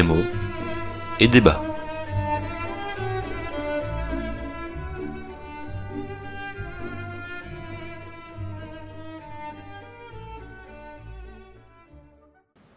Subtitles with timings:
[0.00, 0.24] Mots
[1.20, 1.62] et débats.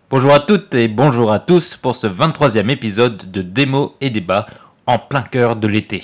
[0.09, 4.46] Bonjour à toutes et bonjour à tous pour ce 23e épisode de Démo et débat
[4.86, 6.04] en plein cœur de l'été.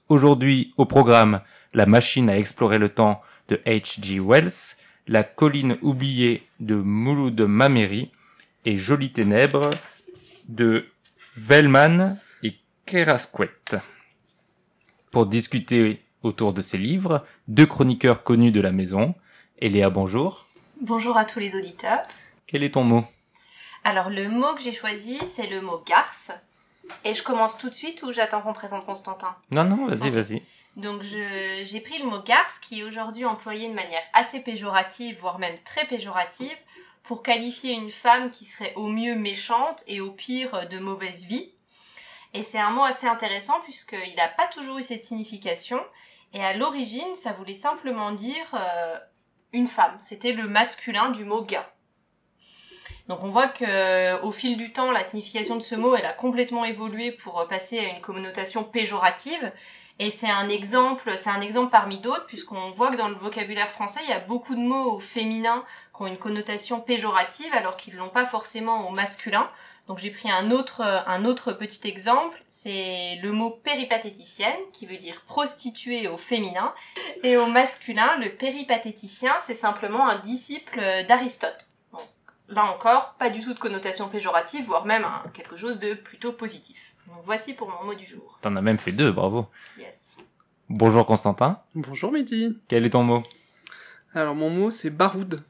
[0.09, 1.43] Aujourd'hui au programme
[1.75, 4.19] La machine à explorer le temps de H.G.
[4.19, 4.77] Wells,
[5.09, 8.11] La colline oubliée de Mouloud Mameri
[8.65, 9.69] et Jolies ténèbres
[10.49, 10.87] de
[11.37, 12.55] Vellman et
[12.87, 13.51] Kerasquet.
[15.15, 19.15] Pour discuter autour de ces livres, deux chroniqueurs connus de la maison.
[19.61, 20.49] Eléa, bonjour.
[20.81, 22.03] Bonjour à tous les auditeurs.
[22.49, 23.05] Quel est ton mot
[23.85, 26.33] Alors le mot que j'ai choisi, c'est le mot garce.
[27.05, 29.37] Et je commence tout de suite ou j'attends qu'on présente Constantin?
[29.53, 30.43] Non, non, vas-y, vas-y.
[30.75, 35.39] Donc j'ai pris le mot garce qui est aujourd'hui employé de manière assez péjorative, voire
[35.39, 36.57] même très péjorative,
[37.05, 41.53] pour qualifier une femme qui serait au mieux méchante et au pire de mauvaise vie.
[42.35, 45.81] Et c'est un mot assez intéressant puisqu'il n'a pas toujours eu cette signification.
[46.33, 48.99] Et à l'origine, ça voulait simplement dire euh,
[49.53, 49.97] une femme.
[50.01, 51.71] C'était le masculin du mot gars.
[53.07, 56.13] Donc on voit que au fil du temps, la signification de ce mot, elle a
[56.13, 59.53] complètement évolué pour euh, passer à une connotation péjorative.
[60.01, 63.71] Et c'est un exemple, c'est un exemple parmi d'autres, puisqu'on voit que dans le vocabulaire
[63.71, 67.77] français, il y a beaucoup de mots au féminin qui ont une connotation péjorative, alors
[67.77, 69.49] qu'ils l'ont pas forcément au masculin.
[69.87, 74.87] Donc j'ai pris un autre, euh, un autre petit exemple, c'est le mot péripatéticienne, qui
[74.87, 76.73] veut dire prostituée au féminin.
[77.23, 81.69] Et au masculin, le péripatéticien, c'est simplement un disciple euh, d'Aristote.
[81.93, 82.09] Donc,
[82.49, 86.79] là encore, pas du tout de connotation péjorative, voire même quelque chose de plutôt positif.
[87.07, 88.39] Donc voici pour mon mot du jour.
[88.41, 89.47] T'en as même fait deux, bravo.
[89.79, 89.99] Yes.
[90.71, 91.61] Bonjour Constantin.
[91.75, 92.59] Bonjour Mehdi.
[92.69, 93.23] Quel est ton mot?
[94.15, 95.43] Alors mon mot c'est baroud.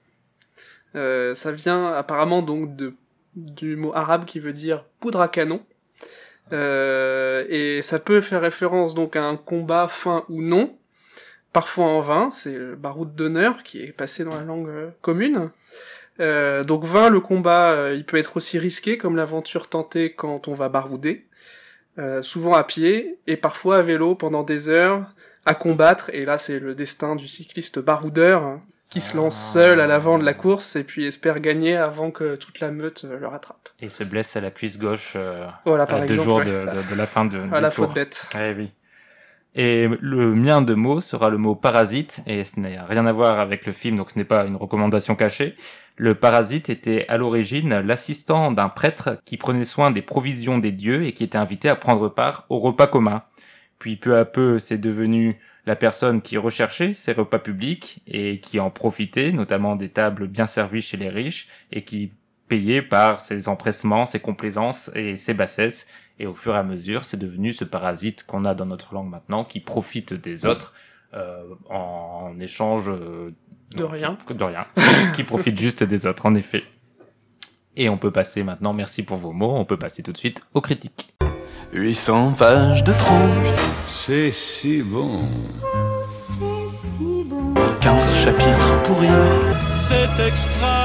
[0.96, 2.96] Euh, ça vient apparemment donc de,
[3.36, 5.62] du mot arabe qui veut dire poudre à canon.
[6.52, 10.76] Euh, et ça peut faire référence donc à un combat fin ou non,
[11.52, 15.50] parfois en vain, c'est le baroud d'honneur qui est passé dans la langue euh, commune.
[16.20, 20.54] Euh, donc vain, le combat, il peut être aussi risqué comme l'aventure tentée quand on
[20.54, 21.26] va barouder,
[22.22, 25.06] souvent à pied et parfois à vélo pendant des heures
[25.46, 26.10] à combattre.
[26.12, 28.62] Et là, c'est le destin du cycliste baroudeur hein,
[28.94, 32.36] qui se lance seul à l'avant de la course et puis espère gagner avant que
[32.36, 33.68] toute la meute euh, le rattrape.
[33.80, 36.44] Et se blesse à la cuisse gauche euh, Voilà, à deux jours ouais.
[36.44, 37.86] de, de- de la fin de, à du la tour.
[37.86, 38.24] faute bête.
[38.40, 38.70] Eh oui.
[39.56, 43.40] Et le mien de mot sera le mot parasite, et ce n'a rien à voir
[43.40, 45.56] avec le film, donc ce n'est pas une recommandation cachée.
[45.96, 51.04] Le parasite était à l'origine l'assistant d'un prêtre qui prenait soin des provisions des dieux
[51.04, 53.22] et qui était invité à prendre part au repas commun.
[53.80, 58.60] Puis peu à peu, c'est devenu la personne qui recherchait ces repas publics et qui
[58.60, 62.12] en profitait, notamment des tables bien servies chez les riches, et qui
[62.48, 65.86] payait par ses empressements, ses complaisances et ses bassesses.
[66.18, 69.08] Et au fur et à mesure, c'est devenu ce parasite qu'on a dans notre langue
[69.08, 70.74] maintenant, qui profite des autres
[71.14, 73.32] euh, en, échange euh,
[73.74, 74.18] De rien.
[74.28, 74.66] De rien.
[75.16, 76.62] qui profite juste des autres, en effet.
[77.76, 80.42] Et on peut passer maintenant, merci pour vos mots, on peut passer tout de suite
[80.54, 81.14] aux critiques.
[81.72, 83.46] 800 pages de trompe,
[83.86, 85.28] C'est si bon.
[87.80, 89.08] 15 chapitres pourris.
[89.88, 90.76] C'est extra.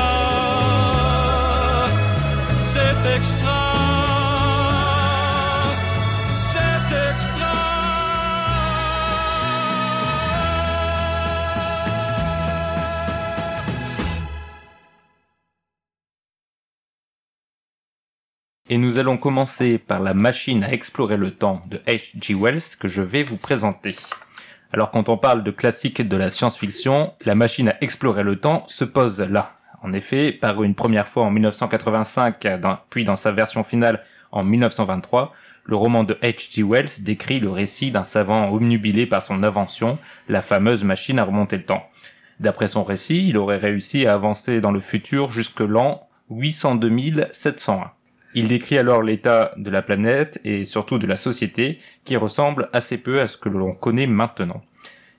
[2.60, 3.69] C'est extra.
[18.70, 22.36] Et nous allons commencer par la machine à explorer le temps de H.G.
[22.36, 23.96] Wells que je vais vous présenter.
[24.72, 28.64] Alors quand on parle de classique de la science-fiction, la machine à explorer le temps
[28.68, 29.54] se pose là.
[29.82, 34.44] En effet, paru une première fois en 1985, dans- puis dans sa version finale en
[34.44, 35.34] 1923,
[35.64, 36.62] le roman de H.G.
[36.64, 39.98] Wells décrit le récit d'un savant omnubilé par son invention,
[40.28, 41.90] la fameuse machine à remonter le temps.
[42.40, 47.92] D'après son récit, il aurait réussi à avancer dans le futur jusque l'an 802 701.
[48.36, 52.98] Il décrit alors l'état de la planète et surtout de la société qui ressemble assez
[52.98, 54.62] peu à ce que l'on connaît maintenant.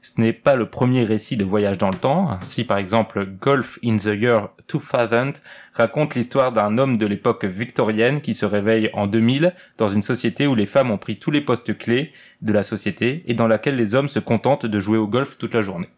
[0.02, 2.30] Ce n'est pas le premier récit de voyage dans le temps.
[2.30, 5.34] Ainsi, par exemple, Golf in the Year 2000
[5.74, 10.46] raconte l'histoire d'un homme de l'époque victorienne qui se réveille en 2000 dans une société
[10.46, 13.76] où les femmes ont pris tous les postes clés, de la société et dans laquelle
[13.76, 15.90] les hommes se contentent de jouer au golf toute la journée.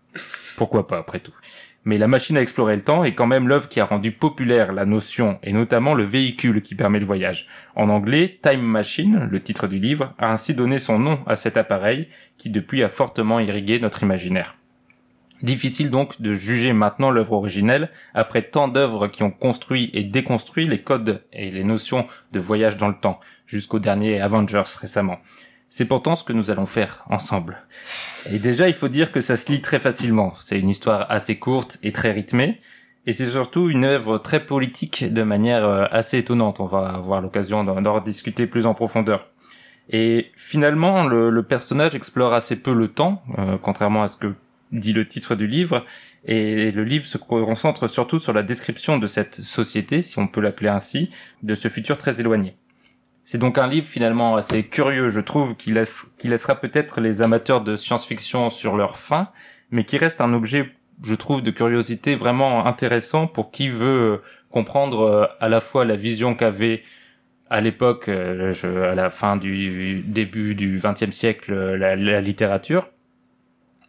[0.57, 1.35] Pourquoi pas après tout?
[1.85, 4.73] Mais la machine à explorer le temps est quand même l'œuvre qui a rendu populaire
[4.73, 7.47] la notion et notamment le véhicule qui permet le voyage.
[7.75, 11.57] En anglais, Time Machine, le titre du livre, a ainsi donné son nom à cet
[11.57, 12.09] appareil
[12.39, 14.57] qui depuis a fortement irrigué notre imaginaire.
[15.43, 20.69] Difficile donc de juger maintenant l'œuvre originelle après tant d'œuvres qui ont construit et déconstruit
[20.69, 25.19] les codes et les notions de voyage dans le temps, jusqu'au dernier Avengers récemment.
[25.75, 27.63] C'est pourtant ce que nous allons faire ensemble.
[28.31, 30.35] Et déjà, il faut dire que ça se lit très facilement.
[30.39, 32.61] C'est une histoire assez courte et très rythmée.
[33.07, 36.61] Et c'est surtout une œuvre très politique de manière euh, assez étonnante.
[36.61, 39.31] On va avoir l'occasion d'en discuter plus en profondeur.
[39.89, 44.35] Et finalement, le, personnage explore assez peu le temps, euh, contrairement à ce que
[44.73, 45.87] dit le titre du livre.
[46.27, 50.43] Et le livre se concentre surtout sur la description de cette société, si on peut
[50.43, 51.09] l'appeler ainsi,
[51.43, 52.57] de ce futur très éloigné.
[53.25, 57.23] C'est donc un livre finalement assez curieux, je trouve, qui, laisse, qui laissera peut-être les
[57.23, 59.29] amateurs de science-fiction sur leur faim,
[59.71, 60.71] mais qui reste un objet,
[61.03, 65.97] je trouve, de curiosité vraiment intéressant pour qui veut comprendre euh, à la fois la
[65.97, 66.83] vision qu'avait
[67.49, 68.55] à l'époque, euh,
[68.91, 72.89] à la fin du début du XXe siècle, la, la, littérature,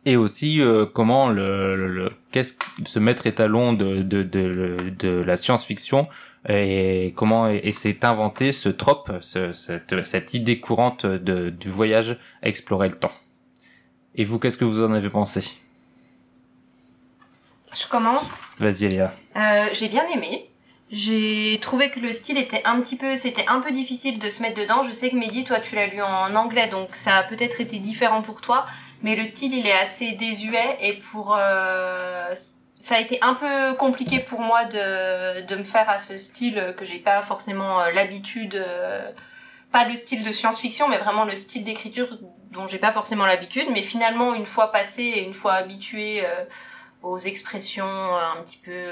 [0.06, 2.56] et aussi euh, comment le, le, qu'est-ce
[2.86, 6.08] ce maître étalon de, de, de, de la science-fiction
[6.50, 12.18] et comment et, s'est inventé ce trope, ce, cette, cette, idée courante de, du voyage
[12.42, 13.14] à explorer le temps?
[14.16, 15.44] Et vous, qu'est-ce que vous en avez pensé?
[17.74, 18.40] Je commence.
[18.60, 19.14] Vas-y, Léa.
[19.36, 20.50] Euh, j'ai bien aimé.
[20.92, 24.44] J'ai trouvé que le style était un petit peu, c'était un peu difficile de se
[24.44, 24.84] mettre dedans.
[24.84, 27.80] Je sais que Mehdi, toi, tu l'as lu en anglais, donc ça a peut-être été
[27.80, 28.66] différent pour toi,
[29.02, 32.36] mais le style, il est assez désuet et pour euh,
[32.84, 36.76] ça a été un peu compliqué pour moi de, de me faire à ce style
[36.78, 39.10] que j'ai pas forcément euh, l'habitude, euh,
[39.72, 42.18] pas le style de science-fiction, mais vraiment le style d'écriture
[42.52, 43.68] dont j'ai pas forcément l'habitude.
[43.72, 46.44] Mais finalement, une fois passé et une fois habitué euh,
[47.04, 48.86] aux expressions un petit peu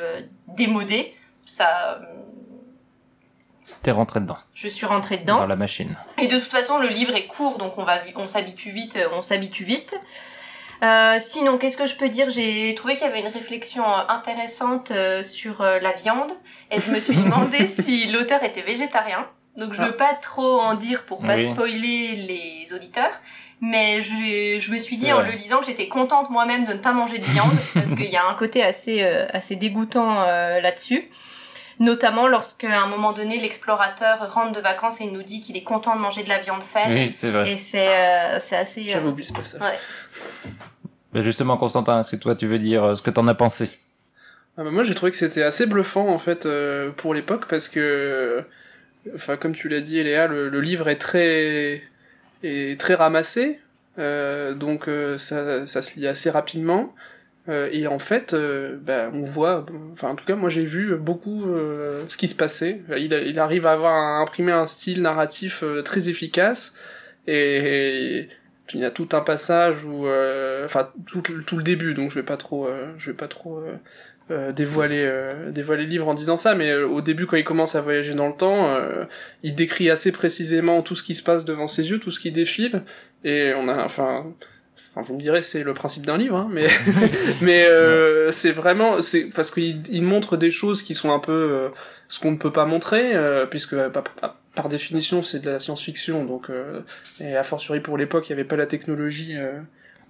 [0.47, 1.13] démodées,
[1.45, 1.99] ça.
[3.83, 4.37] T'es rentré dedans.
[4.53, 5.39] Je suis rentrée dedans.
[5.39, 5.97] Dans la machine.
[6.17, 9.21] Et de toute façon, le livre est court, donc on va, on s'habitue vite, on
[9.21, 9.99] s'habitue vite.
[10.83, 12.29] Euh, sinon, qu'est-ce que je peux dire?
[12.29, 16.31] J'ai trouvé qu'il y avait une réflexion euh, intéressante euh, sur la viande
[16.71, 19.27] et je me suis demandé si l'auteur était végétarien.
[19.57, 19.97] Donc je veux ah.
[19.97, 23.11] pas trop en dire pour pas spoiler les auditeurs,
[23.59, 26.79] mais je, je me suis dit en le lisant que j'étais contente moi-même de ne
[26.79, 31.09] pas manger de viande parce qu'il y a un côté assez assez dégoûtant là-dessus.
[31.79, 35.63] Notamment lorsqu'à un moment donné, l'explorateur rentre de vacances et il nous dit qu'il est
[35.63, 36.91] content de manger de la viande saine.
[36.91, 37.53] Oui, c'est vrai.
[37.53, 38.83] Et c'est c'est assez.
[38.83, 39.61] J'avais oublié ce passage.
[39.61, 39.77] Ouais.
[41.13, 43.69] Mais justement, Constantin, est-ce que toi tu veux dire euh, ce que t'en as pensé?
[44.57, 47.69] Ah bah Moi j'ai trouvé que c'était assez bluffant en fait euh, pour l'époque parce
[47.69, 48.43] que,
[49.15, 51.81] enfin comme tu l'as dit Léa, le, le, livre est très,
[52.43, 53.59] est très ramassé,
[53.99, 56.93] euh, donc euh, ça, ça, se lit assez rapidement.
[57.49, 61.45] Euh, et en fait, bah, on voit, enfin en tout cas moi j'ai vu beaucoup
[62.07, 62.81] ce qui se passait.
[62.97, 66.73] Il, arrive à avoir à imprimer un style narratif très efficace
[67.27, 68.27] et,
[68.73, 72.15] il y a tout un passage où, euh, enfin tout, tout, le début, donc je
[72.15, 73.75] vais pas trop, euh, je vais pas trop euh,
[74.31, 77.75] euh dévoiler, euh, dévoiler le livre en disant ça, mais au début quand il commence
[77.75, 78.73] à voyager dans le temps,
[79.43, 82.31] il décrit assez précisément tout ce qui se passe devant ses yeux, tout ce qui
[82.31, 82.83] défile,
[83.23, 84.33] et on a, enfin,
[84.93, 86.67] Enfin, vous me direz, c'est le principe d'un livre, hein, mais
[87.41, 91.71] mais euh, c'est vraiment, c'est parce qu'il il montre des choses qui sont un peu
[92.11, 93.75] ce qu'on ne peut pas montrer, euh, puisque
[94.53, 96.81] par définition c'est de la science-fiction, donc euh,
[97.21, 99.61] et a fortiori pour l'époque il n'y avait pas la technologie euh,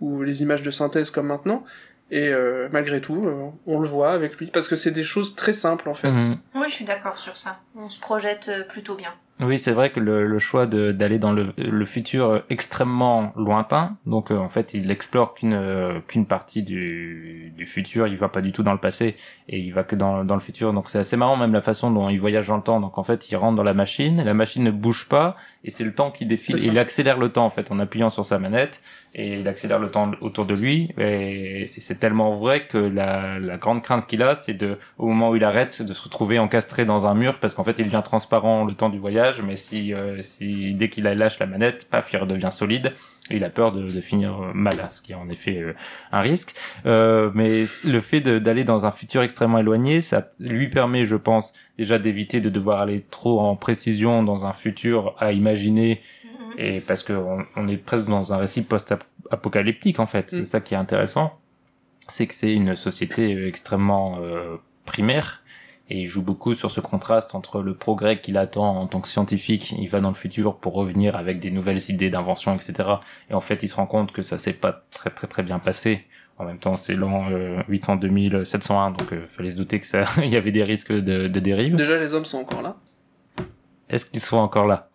[0.01, 1.63] ou les images de synthèse comme maintenant.
[2.11, 5.33] Et euh, malgré tout, euh, on le voit avec lui parce que c'est des choses
[5.33, 6.11] très simples en fait.
[6.11, 6.37] Mhm.
[6.55, 7.59] Oui, je suis d'accord sur ça.
[7.73, 9.13] On se projette euh, plutôt bien.
[9.39, 14.29] Oui, c'est vrai que le, le choix d'aller dans le, le, futur extrêmement lointain, donc
[14.29, 18.61] en fait, il explore qu'une qu'une partie du, du futur, il va pas du tout
[18.61, 19.15] dans le passé
[19.49, 20.73] et il va que dans, dans le futur.
[20.73, 22.79] Donc c'est assez marrant même la façon dont il voyage dans le temps.
[22.79, 25.85] Donc en fait, il rentre dans la machine, la machine ne bouge pas et c'est
[25.85, 26.63] le temps qui défile.
[26.63, 28.79] Et il accélère le temps en fait en appuyant sur sa manette
[29.13, 30.93] et il accélère le temps autour de lui.
[30.97, 35.31] Et c'est tellement vrai que la, la grande crainte qu'il a c'est de au moment
[35.31, 38.01] où il arrête de se retrouver encastré dans un mur parce qu'en fait il devient
[38.03, 42.11] transparent le temps du voyage mais si, euh, si dès qu'il lâche la manette paf
[42.13, 42.93] il redevient solide.
[43.29, 45.73] Il a peur de, de finir mal ce qui est en effet euh,
[46.11, 46.53] un risque.
[46.85, 51.53] Euh, mais le fait d'aller dans un futur extrêmement éloigné ça lui permet je pense
[51.77, 56.01] déjà d'éviter de devoir aller trop en précision dans un futur à imaginer
[56.57, 60.29] et parce qu'on on est presque dans un récit post-apocalyptique en fait.
[60.29, 60.45] C'est mm.
[60.45, 61.33] ça qui est intéressant,
[62.07, 65.43] c'est que c'est une société extrêmement euh, primaire
[65.89, 69.07] Et il joue beaucoup sur ce contraste entre le progrès qu'il attend en tant que
[69.07, 72.89] scientifique, il va dans le futur pour revenir avec des nouvelles idées d'invention, etc.
[73.29, 75.59] Et en fait, il se rend compte que ça s'est pas très très très bien
[75.59, 76.05] passé.
[76.37, 79.87] En même temps, c'est l'an euh, 800 2000 701, donc euh, fallait se douter que
[79.87, 81.75] ça, il y avait des risques de, de dérive.
[81.75, 82.77] Déjà, les hommes sont encore là.
[83.89, 84.90] Est-ce qu'ils sont encore là?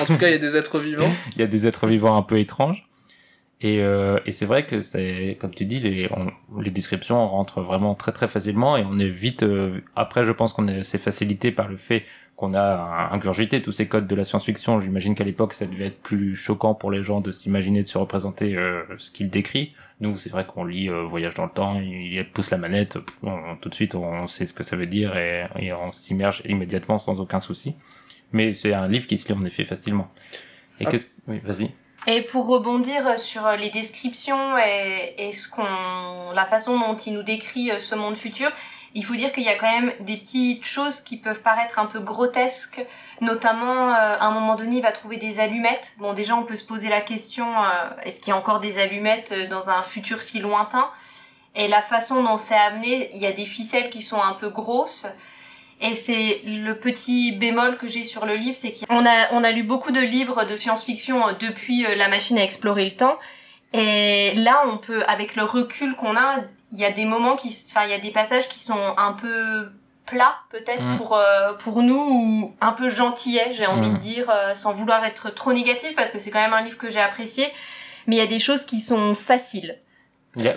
[0.00, 1.10] En tout cas, il y a des êtres vivants.
[1.36, 2.86] Il y a des êtres vivants un peu étranges.
[3.62, 7.94] Et, euh, c'est vrai que c'est, comme tu dis, les, on- les descriptions rentrent vraiment
[7.94, 9.42] très très facilement et on est vite.
[9.42, 12.04] euh, après, je pense qu'on est, c'est facilité par le fait
[12.36, 14.80] qu'on a ingurgité tous ces codes de la science-fiction.
[14.80, 17.98] J'imagine qu'à l'époque, ça devait être plus choquant pour les gens de s'imaginer, de se
[17.98, 19.74] représenter euh, ce qu'il décrit.
[20.00, 23.68] Nous, c'est vrai qu'on lit Voyage dans le temps, il pousse la manette, on- tout
[23.68, 27.40] de suite on sait ce que ça veut dire et on s'immerge immédiatement sans aucun
[27.40, 27.74] souci.
[28.32, 30.08] Mais c'est un livre qui se lit en effet facilement.
[30.78, 30.90] Et Ah.
[30.90, 31.70] qu'est-ce oui, vas-y.
[32.06, 37.22] Et pour rebondir sur les descriptions et, et ce qu'on, la façon dont il nous
[37.22, 38.50] décrit euh, ce monde futur,
[38.94, 41.86] il faut dire qu'il y a quand même des petites choses qui peuvent paraître un
[41.86, 42.84] peu grotesques,
[43.20, 45.92] notamment euh, à un moment donné il va trouver des allumettes.
[45.98, 48.78] Bon déjà on peut se poser la question euh, est-ce qu'il y a encore des
[48.78, 50.90] allumettes euh, dans un futur si lointain?
[51.54, 54.50] Et la façon dont c'est amené, il y a des ficelles qui sont un peu
[54.50, 55.04] grosses.
[55.82, 59.50] Et c'est le petit bémol que j'ai sur le livre, c'est qu'on a, on a
[59.50, 63.18] lu beaucoup de livres de science-fiction euh, depuis euh, La machine à explorer le temps.
[63.72, 66.40] Et là, on peut, avec le recul qu'on a,
[66.72, 69.12] il y a des moments qui, enfin, il y a des passages qui sont un
[69.12, 69.70] peu
[70.06, 70.96] plats, peut-être, Mm.
[70.98, 73.94] pour, euh, pour nous, ou un peu gentillets, j'ai envie Mm.
[73.94, 76.78] de dire, euh, sans vouloir être trop négatif, parce que c'est quand même un livre
[76.78, 77.46] que j'ai apprécié.
[78.06, 79.78] Mais il y a des choses qui sont faciles.
[80.36, 80.48] Oui.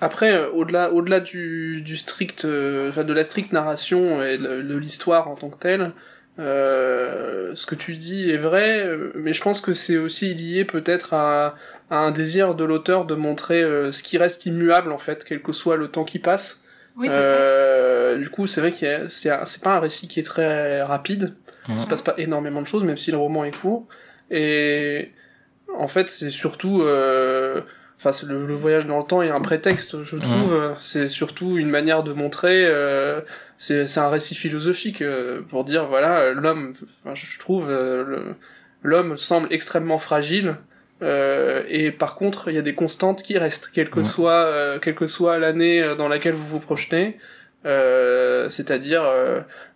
[0.00, 4.62] Après, euh, au-delà, au-delà du, du strict, euh, enfin, de la stricte narration et de,
[4.62, 5.92] de l'histoire en tant que telle,
[6.38, 10.64] euh, ce que tu dis est vrai, euh, mais je pense que c'est aussi lié
[10.66, 11.54] peut-être à,
[11.90, 15.40] à un désir de l'auteur de montrer euh, ce qui reste immuable en fait, quel
[15.40, 16.60] que soit le temps qui passe.
[16.98, 17.32] Oui, peut-être.
[17.48, 20.24] Euh, du coup, c'est vrai qu'il y a- c'est, c'est pas un récit qui est
[20.24, 21.34] très rapide.
[21.68, 21.80] Il Mhm.
[21.80, 23.86] se passe pas énormément de choses, même si le roman est court.
[24.30, 25.10] Et
[25.78, 27.60] en fait, c'est surtout, euh,
[27.98, 30.52] enfin, le, le voyage dans le temps est un prétexte, je trouve.
[30.54, 32.64] Euh, C'est surtout une manière de montrer.
[32.66, 33.20] euh,
[33.58, 36.74] c'est, un récit philosophique euh, pour dire voilà, l'homme.
[37.04, 38.34] Enfin, je trouve euh,
[38.82, 40.56] l'homme semble extrêmement fragile.
[41.02, 44.06] euh, et par contre, il y a des constantes qui restent, quelle que Mhm.
[44.08, 47.18] soit, euh, quelle que soit l'année dans laquelle vous vous projetez.
[47.64, 49.02] Euh, c'est-à-dire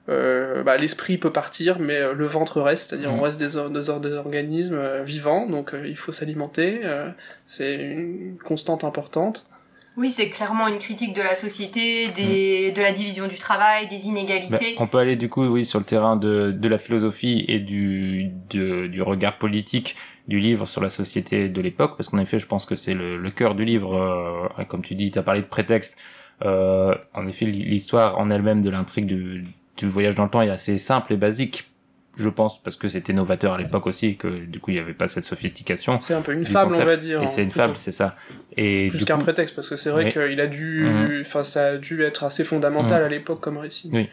[0.08, 3.18] euh, bah, l'esprit peut partir, mais euh, le ventre reste, c'est-à-dire Mhm.
[3.18, 6.80] on reste des, or- des, or- des organismes euh, vivants, donc euh, il faut s'alimenter,
[6.84, 7.08] euh,
[7.46, 9.46] c'est une constante importante.
[9.96, 13.96] Oui, c'est clairement une critique de la société, des, de la division du travail, des
[13.96, 14.74] Bah, inégalités.
[14.78, 18.30] on peut aller du coup oui sur le terrain de, de la philosophie et du,
[18.50, 19.96] de- du regard politique
[20.28, 23.16] du livre sur la société de l'époque parce qu'en effet je pense que c'est le,
[23.16, 25.96] le cœur du livre euh, comme tu dis tu as parlé de prétexte
[26.44, 29.44] euh, en effet l'histoire en elle-même de l'intrigue du,
[29.86, 31.66] du voyage dans le temps est assez simple et basique
[32.16, 34.80] je pense parce que c'était novateur à l'époque aussi et que du coup il n'y
[34.80, 37.22] avait pas cette sophistication C'est un peu une fable, on va dire.
[37.22, 37.66] et c'est une plutôt.
[37.66, 38.16] fable c'est ça
[38.56, 40.12] et Plus qu'un coup, prétexte, parce que c'est vrai Oui.
[40.12, 41.22] qu'il a dû, Mhm.
[41.24, 43.06] enfin ça a dû être assez fondamental Mhm.
[43.06, 43.90] à l'époque comme récit.
[43.92, 44.08] Oui.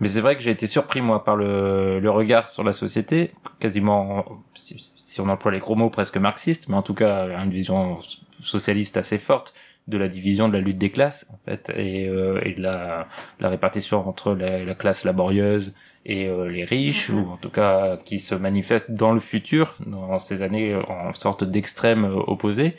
[0.00, 3.32] Mais c'est vrai que j'ai été surpris moi par le, le regard sur la société,
[3.58, 4.24] quasiment,
[4.54, 7.98] si, si on emploie les gros mots, presque marxiste, mais en tout cas une vision
[8.42, 9.54] socialiste assez forte
[9.88, 13.08] de la division de la lutte des classes en fait et, euh, et de la,
[13.40, 15.74] la répartition entre la, la classe laborieuse
[16.06, 17.18] et euh, les riches Mhm.
[17.24, 21.44] ou en tout cas qui se manifeste dans le futur dans ces années en sorte
[21.44, 22.76] d'extrême euh, opposé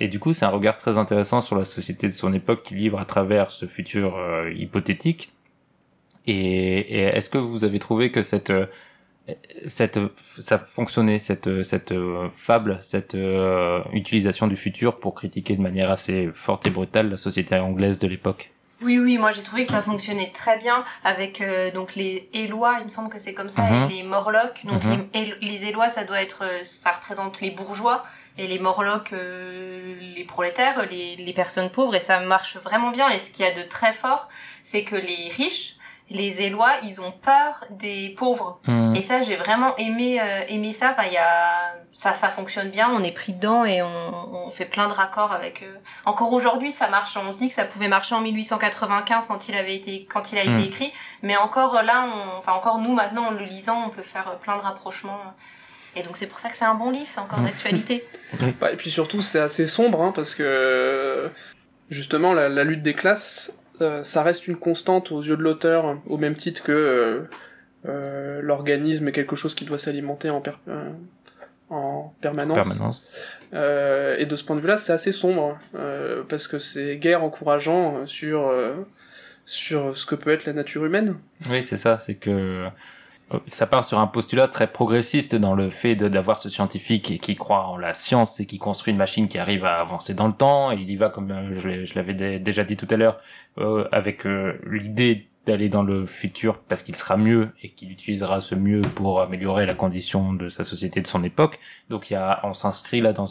[0.00, 2.74] et du coup c'est un regard très intéressant sur la société de son époque qui
[2.74, 5.32] livre à travers ce futur euh, hypothétique
[6.26, 8.66] et, et est-ce que vous avez trouvé que cette euh,
[9.66, 9.98] cette
[10.38, 15.90] ça fonctionnait cette cette euh, fable cette euh, utilisation du futur pour critiquer de manière
[15.90, 18.50] assez forte et brutale la société anglaise de l'époque
[18.82, 22.76] Oui, oui, moi j'ai trouvé que ça fonctionnait très bien avec euh, donc les Élois,
[22.80, 23.90] il me semble que c'est comme ça, Mhm.
[23.90, 24.60] et les Morlocks.
[24.64, 25.08] Donc Mhm.
[25.14, 28.04] les, Él- les Élois, ça doit être, ça représente les bourgeois,
[28.38, 29.12] et les Morlocks,
[30.16, 33.08] les prolétaires, les, les personnes pauvres, et ça marche vraiment bien.
[33.08, 34.28] Et ce qu'il y a de très fort,
[34.62, 35.76] c'est que les riches,
[36.08, 38.60] les Élois, ils ont peur des pauvres.
[38.66, 38.94] Hmm.
[38.94, 40.92] Et ça, j'ai vraiment aimé, euh, aimé ça.
[40.96, 41.74] Enfin, y a...
[41.94, 42.88] ça, ça fonctionne bien.
[42.92, 45.62] On est pris dedans et on, on fait plein de raccords avec.
[45.64, 47.16] euh, Encore aujourd'hui, ça marche.
[47.16, 50.38] On se dit que ça pouvait marcher en 1895 quand il avait été, quand il
[50.38, 50.60] a été Mm.
[50.60, 50.92] écrit.
[51.22, 52.38] Mais encore là, on...
[52.38, 55.18] enfin encore nous maintenant, en le lisant, on peut faire euh, plein de rapprochements.
[55.96, 57.08] Et donc c'est pour ça que c'est un bon livre.
[57.08, 57.44] C'est encore Mm.
[57.46, 58.06] d'actualité.
[58.60, 61.30] Bah, et puis surtout, c'est assez sombre, hein, parce que
[61.90, 63.65] justement, la, la lutte des classes, euh,
[64.04, 67.20] ça reste une constante aux yeux de l'auteur, au même titre que euh,
[67.88, 70.90] euh, l'organisme est quelque chose qui doit s'alimenter en, per- euh,
[71.70, 72.56] en permanence.
[72.56, 73.10] permanence
[73.54, 77.22] Euh, et de ce point de vue-là, c'est assez sombre, euh, parce que c'est guère
[77.22, 78.74] encourageant euh, sur, euh,
[79.44, 81.16] sur ce que peut être la nature humaine.
[81.50, 82.68] Oui, c'est ça, c'est que euh,
[83.46, 87.66] ça part sur un postulat très progressiste dans le fait d'avoir ce scientifique qui croit
[87.66, 90.70] en la science et qui construit une machine qui arrive à avancer dans le temps.
[90.70, 93.18] Il y va, comme euh, je l'avais dé- déjà dit tout à l'heure,
[93.58, 98.40] euh, avec euh, l'idée d'aller dans le futur parce qu'il sera mieux et qu'il utilisera
[98.40, 101.58] ce mieux pour améliorer la condition de sa société de son époque.
[101.88, 103.28] Donc on s'inscrit là dans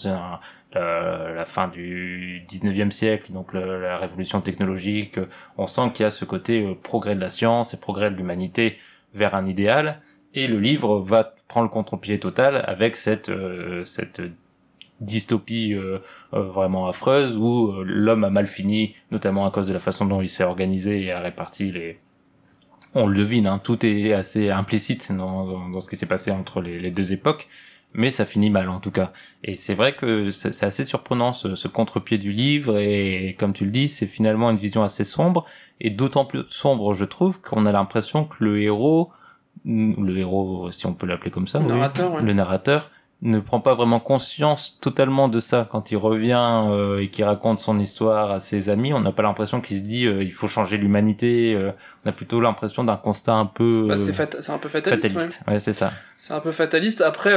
[0.73, 5.19] la, fin du 19e siècle, donc la révolution technologique.
[5.57, 8.77] On sent qu'il y a ce côté progrès de la science et progrès de l'humanité
[9.15, 10.01] vers un idéal.
[10.33, 14.21] Et le livre va prendre le contre-pied total avec cette, euh, cette
[15.01, 15.99] dystopie euh,
[16.33, 20.05] euh, vraiment affreuse où euh, l'homme a mal fini, notamment à cause de la façon
[20.05, 21.99] dont il s'est organisé et a réparti les...
[22.93, 26.31] On le devine, hein, tout est assez implicite dans, dans, dans ce qui s'est passé
[26.31, 27.47] entre les, les deux époques,
[27.95, 29.11] mais ça finit mal en tout cas.
[29.43, 33.65] Et c'est vrai que c'est assez surprenant ce, ce contre-pied du livre et comme tu
[33.65, 35.45] le dis, c'est finalement une vision assez sombre
[35.79, 39.11] et d'autant plus sombre, je trouve, qu'on a l'impression que le héros,
[39.65, 42.21] le héros, si on peut l'appeler comme ça, Le oui, narrateur, ouais.
[42.21, 42.91] le narrateur,
[43.21, 47.59] ne prend pas vraiment conscience totalement de ça quand il revient euh, et qu'il raconte
[47.59, 48.93] son histoire à ses amis.
[48.93, 51.55] On n'a pas l'impression qu'il se dit euh, il faut changer l'humanité.
[51.55, 51.71] euh,
[52.05, 55.03] on a plutôt l'impression d'un constat un peu Bah, c'est fata- c'est un peu fataliste.
[55.05, 55.09] ouais.
[55.11, 55.41] fataliste.
[55.47, 55.93] Ouais, c'est ça.
[56.17, 57.01] C'est un peu fataliste.
[57.01, 57.33] Après,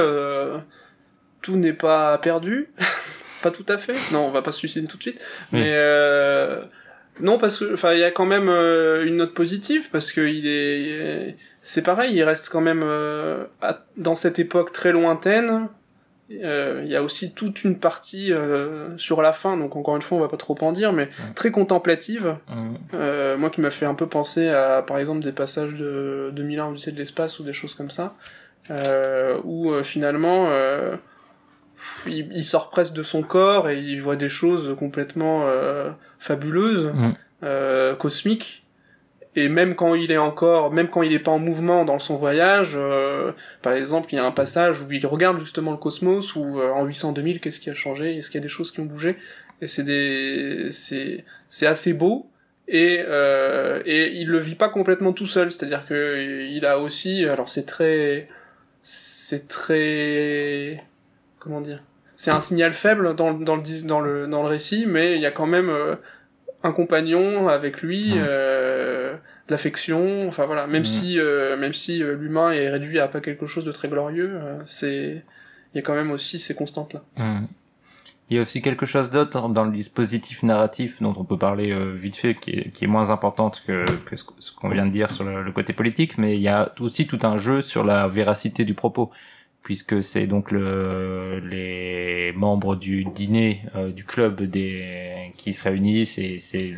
[1.43, 2.69] tout n'est pas perdu.
[3.43, 3.95] pas tout à fait.
[4.13, 5.21] Non, on va pas se suicider tout de suite.
[5.53, 5.61] Oui.
[5.61, 6.59] Mais
[7.21, 10.47] non, parce que, enfin, il y a quand même une note positive parce que il
[10.47, 11.37] est,
[11.69, 15.69] c'est pareil, il reste quand même euh, à- dans cette époque très lointaine.
[16.31, 20.03] Euh, Il y a aussi toute une partie euh, sur la fin, donc encore une
[20.03, 22.37] fois, on va pas trop en dire, mais très contemplative.
[23.39, 26.93] Moi qui m'a fait un peu penser à par exemple des passages de 2001 Odyssée
[26.93, 28.15] de l'espace ou des choses comme ça
[29.45, 30.51] où finalement
[32.07, 35.45] il, il sort presque de son corps et il voit des choses complètement
[36.19, 36.93] fabuleuses
[37.99, 38.65] cosmiques
[39.37, 42.17] et même quand il est encore même quand il est pas en mouvement dans son
[42.17, 43.33] voyage euh,
[43.63, 46.71] par exemple il y a un passage où il regarde justement le cosmos où euh,
[46.71, 48.17] en 800 2000 qu'est-ce qui a changé?
[48.17, 49.17] Est-ce qu'il y a des choses qui ont bougé?
[49.61, 52.27] Et c'est des c'est c'est assez beau.
[52.69, 55.53] Et euh, et il le vit pas complètement tout seul.
[55.53, 58.29] C'est-à-dire que il a aussi alors c'est très
[58.83, 60.83] c'est très
[61.39, 61.83] comment dire?
[62.17, 65.21] C'est un signal faible dans, le- dans, le, dans, le, dans le récit mais il
[65.21, 65.95] y a quand même euh,
[66.63, 70.67] un compagnon avec lui euh, de l'affection enfin voilà.
[70.67, 73.89] Même si euh, même si euh, l'humain est réduit à pas quelque chose de très
[73.89, 75.23] glorieux c'est
[75.75, 77.03] il y a quand même aussi ces constantes là.
[78.31, 81.75] Il y a aussi quelque chose d'autre dans le dispositif narratif dont on peut parler
[81.95, 84.91] vite fait, qui est, qui est moins importante que, que ce, ce qu'on vient de
[84.91, 87.85] dire sur le, le côté politique, mais il y a aussi tout un jeu sur
[87.85, 89.11] la véracité du propos,
[89.69, 96.17] puisque c'est donc le, les membres du dîner euh, du club des, qui se réunissent
[96.17, 96.73] et c'est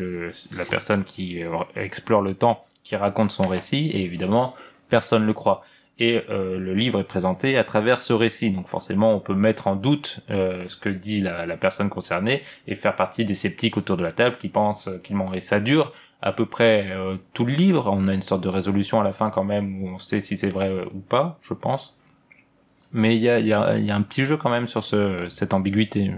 [0.51, 4.57] la personne qui euh, explore le temps qui raconte son récit, et évidemment,
[4.89, 5.63] personne ne le croit
[6.01, 8.51] et euh, le livre est présenté à travers ce récit.
[8.51, 12.75] Donc forcément, on peut mettre en doute ce que dit la, la personne concernée et
[12.75, 15.33] faire partie des sceptiques autour de la table qui pensent qu'il ment.
[15.33, 16.89] Et ça dure à peu près
[17.35, 17.89] tout le livre.
[17.93, 20.37] On a une sorte de résolution à la fin quand même où on sait si
[20.37, 21.95] c'est vrai ou pas, je pense.
[22.93, 24.67] Mais il y a, il y, a, il y a un petit jeu quand même
[24.69, 26.13] sur ce, cette ambiguïté.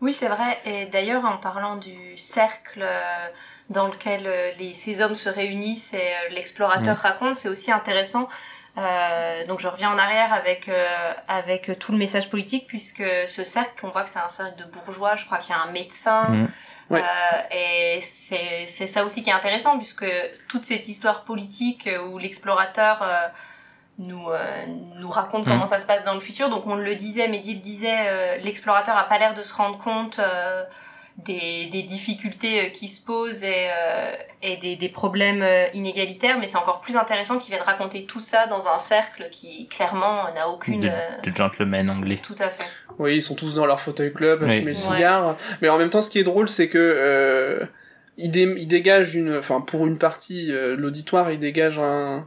[0.00, 0.58] Oui, c'est vrai.
[0.64, 3.26] Et d'ailleurs, en parlant du cercle euh,
[3.70, 7.00] dans lequel euh, les, ces hommes se réunissent et euh, l'explorateur Mm.
[7.00, 8.28] raconte, c'est aussi intéressant.
[8.76, 10.86] Euh, donc je reviens en arrière avec, euh,
[11.26, 14.70] avec tout le message politique, puisque ce cercle, on voit que c'est un cercle de
[14.70, 16.46] bourgeois, je crois qu'il y a un médecin, Mm.
[16.90, 17.02] Ouais.
[17.02, 18.00] euh, et
[18.68, 20.06] c'est ça aussi qui est intéressant, puisque
[20.48, 23.26] toute cette histoire politique où l'explorateur euh,
[23.98, 24.38] nous, euh,
[24.96, 25.50] nous raconte Mm.
[25.50, 26.48] comment ça se passe dans le futur.
[26.50, 29.78] Donc on le disait, Mehdi le disait, euh, l'explorateur a pas l'air de se rendre
[29.78, 30.62] compte euh,
[31.24, 36.38] des, des difficultés euh, qui se posent et, euh, et des, des problèmes euh, inégalitaires,
[36.38, 40.32] mais c'est encore plus intéressant qu'il vienne raconter tout ça dans un cercle qui clairement
[40.32, 40.82] n'a aucune...
[40.82, 42.20] De, de gentlemen anglais.
[42.22, 42.64] Tout à fait.
[43.00, 44.58] Oui, ils sont tous dans leur fauteuil club, à Oui.
[44.60, 44.94] fumer le Ouais.
[44.96, 45.36] cigare.
[45.60, 47.64] Mais en même temps, ce qui est drôle, c'est que euh,
[48.16, 52.26] il, dé- il dégage une, enfin pour une partie, euh, l'auditoire, il dégage un,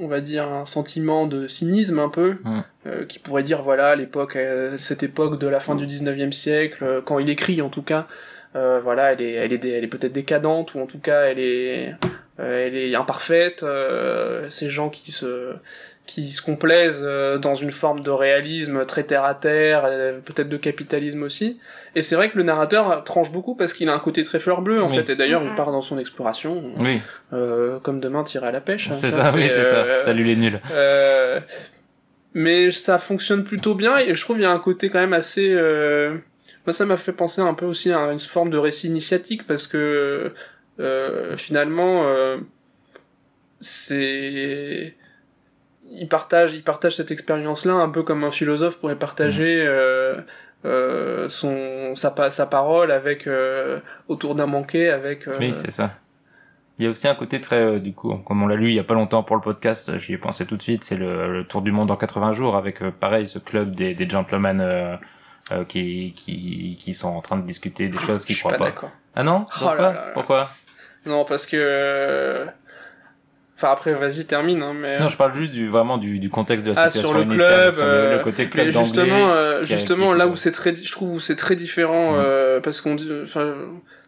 [0.00, 2.60] on va dire un sentiment de cynisme un peu, Mm.
[2.86, 6.82] euh, qui pourrait dire voilà l'époque, euh, cette époque de la fin du 19e siècle,
[6.82, 8.06] euh, quand il écrit en tout cas,
[8.56, 11.38] euh, voilà, elle est, elle est, elle est peut-être décadente ou en tout cas elle
[11.40, 11.94] est,
[12.38, 13.64] elle est imparfaite.
[14.50, 15.54] ces gens qui se
[16.06, 20.50] qui se complaisent euh, dans une forme de réalisme très terre à terre, euh, peut-être
[20.50, 21.58] de capitalisme aussi.
[21.94, 24.60] Et c'est vrai que le narrateur tranche beaucoup parce qu'il a un côté très fleur
[24.60, 24.96] bleue en Oui.
[24.96, 25.08] fait.
[25.10, 25.56] Et d'ailleurs, il Mhm.
[25.56, 27.00] part dans son exploration, Oui,
[27.32, 28.90] euh, comme demain tirer à la pêche.
[28.90, 28.96] hein.
[29.00, 30.04] c'est ça, oui, c'est euh, ça.
[30.04, 30.60] Salut les nuls.
[30.72, 31.40] euh,
[32.34, 35.12] mais ça fonctionne plutôt bien et je trouve qu'il y a un côté quand même
[35.14, 35.52] assez.
[35.54, 36.16] euh,
[36.66, 39.66] Moi, ça m'a fait penser un peu aussi à une forme de récit initiatique parce
[39.66, 40.32] que
[40.80, 42.36] euh, finalement, euh,
[43.60, 44.94] c'est
[45.90, 50.16] il partage, il partage cette expérience-là un peu comme un philosophe pourrait partager euh,
[50.64, 55.28] euh, son sa, sa parole avec euh, autour d'un banquet avec.
[55.38, 55.92] Oui, c'est ça.
[56.78, 58.80] Il y a aussi un côté très, du coup, comme on l'a lu il y
[58.80, 61.44] a pas longtemps pour le podcast, j'y ai pensé tout de suite, c'est le, le
[61.44, 64.98] Tour du Monde en 80 jours avec, pareil, ce club des, des gentlemen
[65.68, 68.72] qui, qui, qui sont en train de discuter des choses je qu'ils croient pas.
[69.14, 69.46] Ah non?
[69.60, 70.10] Oh là là.
[70.14, 70.50] Pourquoi?
[71.06, 72.46] Non, parce que.
[73.54, 74.62] Euh, Enfin, après, vas-y, termine.
[74.62, 74.98] Hein, mais...
[74.98, 77.24] Non, je parle juste du, vraiment du, du contexte de la Ah, situation sur le
[77.24, 80.74] initiale, club, sur le, euh, le côté club justement, euh, justement, là où c'est très,
[80.74, 83.54] je trouve où c'est très différent, euh, parce qu'on dit, enfin,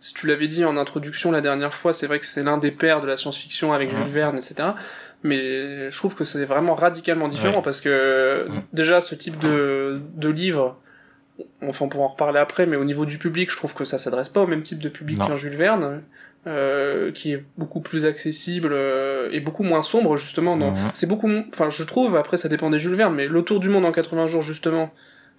[0.01, 2.73] si tu l'avais dit en introduction la dernière fois, c'est vrai que c'est l'un des
[2.73, 3.91] pères de la science-fiction avec.
[3.95, 4.71] Jules Verne, etc.
[5.23, 7.63] Mais je trouve que c'est vraiment radicalement différent Ouais.
[7.63, 10.77] parce que déjà ce type de, de livre,
[11.63, 13.99] enfin on pourra en reparler après, mais au niveau du public, je trouve que ça
[13.99, 16.03] s'adresse pas au même type de public qu'un Jules Verne.
[16.47, 20.91] Euh, qui est beaucoup plus accessible euh, et beaucoup moins sombre justement dans Mhm.
[20.95, 23.85] c'est beaucoup enfin je trouve après ça dépend des Jules Verne mais l'autour du monde
[23.85, 24.91] en 80 jours justement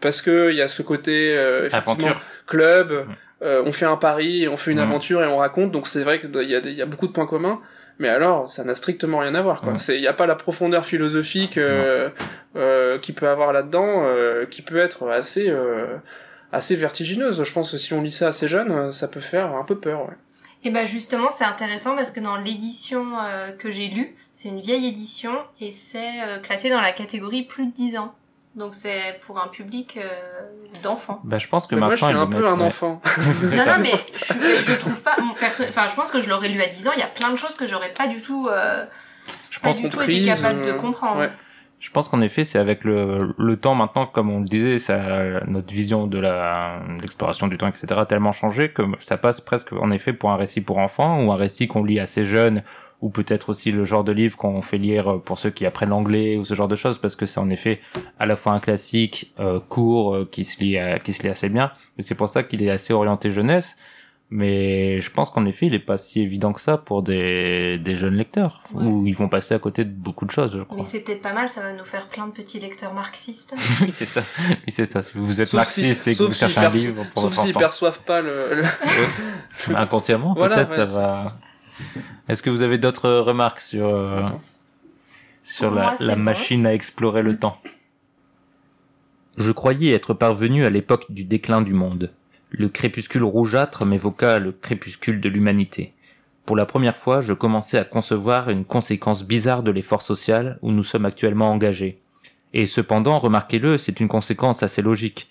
[0.01, 2.21] parce que il y a ce côté euh, Aventure.
[2.45, 3.05] club
[3.41, 4.83] euh, on fait un pari on fait une Mhm.
[4.89, 7.07] aventure et on raconte donc c'est vrai qu'il y a des- il y a beaucoup
[7.07, 7.61] de points communs
[7.99, 9.79] mais alors ça n'a strictement rien à voir quoi Mhm.
[9.89, 12.09] il y a pas la profondeur philosophique euh,
[12.57, 15.85] euh, qui peut avoir là-dedans euh, qui peut être assez euh,
[16.51, 19.63] assez vertigineuse je pense que si on lit ça assez jeune ça peut faire un
[19.63, 20.15] peu peur ouais.
[20.63, 24.59] Et ben justement, c'est intéressant parce que dans l'édition euh, que j'ai lue, c'est une
[24.61, 28.13] vieille édition et c'est euh, classé dans la catégorie plus de 10 ans.
[28.55, 30.07] Donc c'est pour un public euh,
[30.81, 31.21] d'enfants.
[31.23, 33.01] Bah, je pense que Mais moi je maintenant suis un peu un enfant
[33.43, 35.15] Non, non, mais je, je trouve pas.
[35.21, 36.91] mon perso- Enfin, je pense que je l'aurais lu à 10 ans.
[36.95, 38.83] Il y a plein de choses que j'aurais pas du tout, euh,
[39.51, 41.19] Je pas pense du tout été capable de comprendre.
[41.19, 41.31] ouais.
[41.79, 45.41] Je pense qu'en effet, c'est avec le, le temps maintenant, comme on le disait, ça,
[45.45, 46.19] notre vision de
[47.01, 50.37] l'exploration du temps, etc., a tellement changé que ça passe presque, en effet, pour un
[50.37, 52.63] récit pour enfants ou un récit qu'on lit assez jeune
[53.01, 56.37] ou peut-être aussi le genre de livre qu'on fait lire pour ceux qui apprennent l'anglais
[56.37, 57.79] ou ce genre de choses parce que c'est en effet
[58.19, 61.29] à la fois un classique euh, court euh, qui se lit euh, qui se lit
[61.29, 63.75] assez bien et c'est pour ça qu'il est assez orienté jeunesse
[64.29, 67.95] mais je pense qu'en effet il est pas si évident que ça pour des, des
[67.95, 68.83] jeunes lecteurs Ouais.
[68.83, 71.21] où ils vont passer à côté de beaucoup de choses je crois Mais c'est peut-être
[71.21, 73.55] pas mal, ça va nous faire plein de petits lecteurs marxistes.
[73.81, 74.23] oui, c'est ça.
[74.49, 75.01] Oui, c'est ça.
[75.01, 77.51] Si vous êtes Sauf si- marxiste et que vous cherchez un livre pour sauf s'ils
[77.51, 78.63] enfant, perçoivent pas le, le-
[79.69, 79.75] Ouais.
[79.75, 81.27] inconsciemment, Voilà, peut-être, ça va.
[82.27, 84.23] Est-ce que vous avez d'autres remarques sur, euh,
[85.43, 87.57] sur Pour la, moi, machine à explorer le temps?
[89.37, 92.11] Je croyais être parvenu à l'époque du déclin du monde.
[92.49, 95.91] Le crépuscule rougeâtre m'évoqua le crépuscule de l'humanité.
[96.45, 100.71] Pour la première fois, je commençais à concevoir une conséquence bizarre de l'effort social où
[100.71, 101.99] nous sommes actuellement engagés.
[102.53, 105.29] Et cependant, remarquez-le, c'est une conséquence assez logique.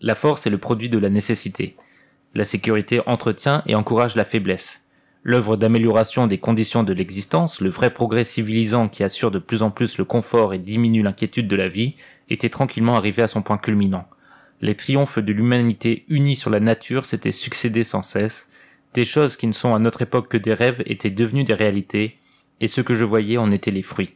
[0.00, 1.74] La force est le produit de la nécessité.
[2.34, 4.80] La sécurité entretient et encourage la faiblesse.
[5.24, 9.72] L'œuvre d'amélioration des conditions de l'existence, le vrai progrès civilisant qui assure de plus en
[9.72, 11.96] plus le confort et diminue l'inquiétude de la vie,
[12.30, 14.06] était tranquillement arrivé à son point culminant.
[14.60, 18.48] Les triomphes de l'humanité unie sur la nature s'étaient succédés sans cesse,
[18.94, 22.18] des choses qui ne sont à notre époque que des rêves étaient devenues des réalités,
[22.60, 24.14] et ce que je voyais en étaient les fruits.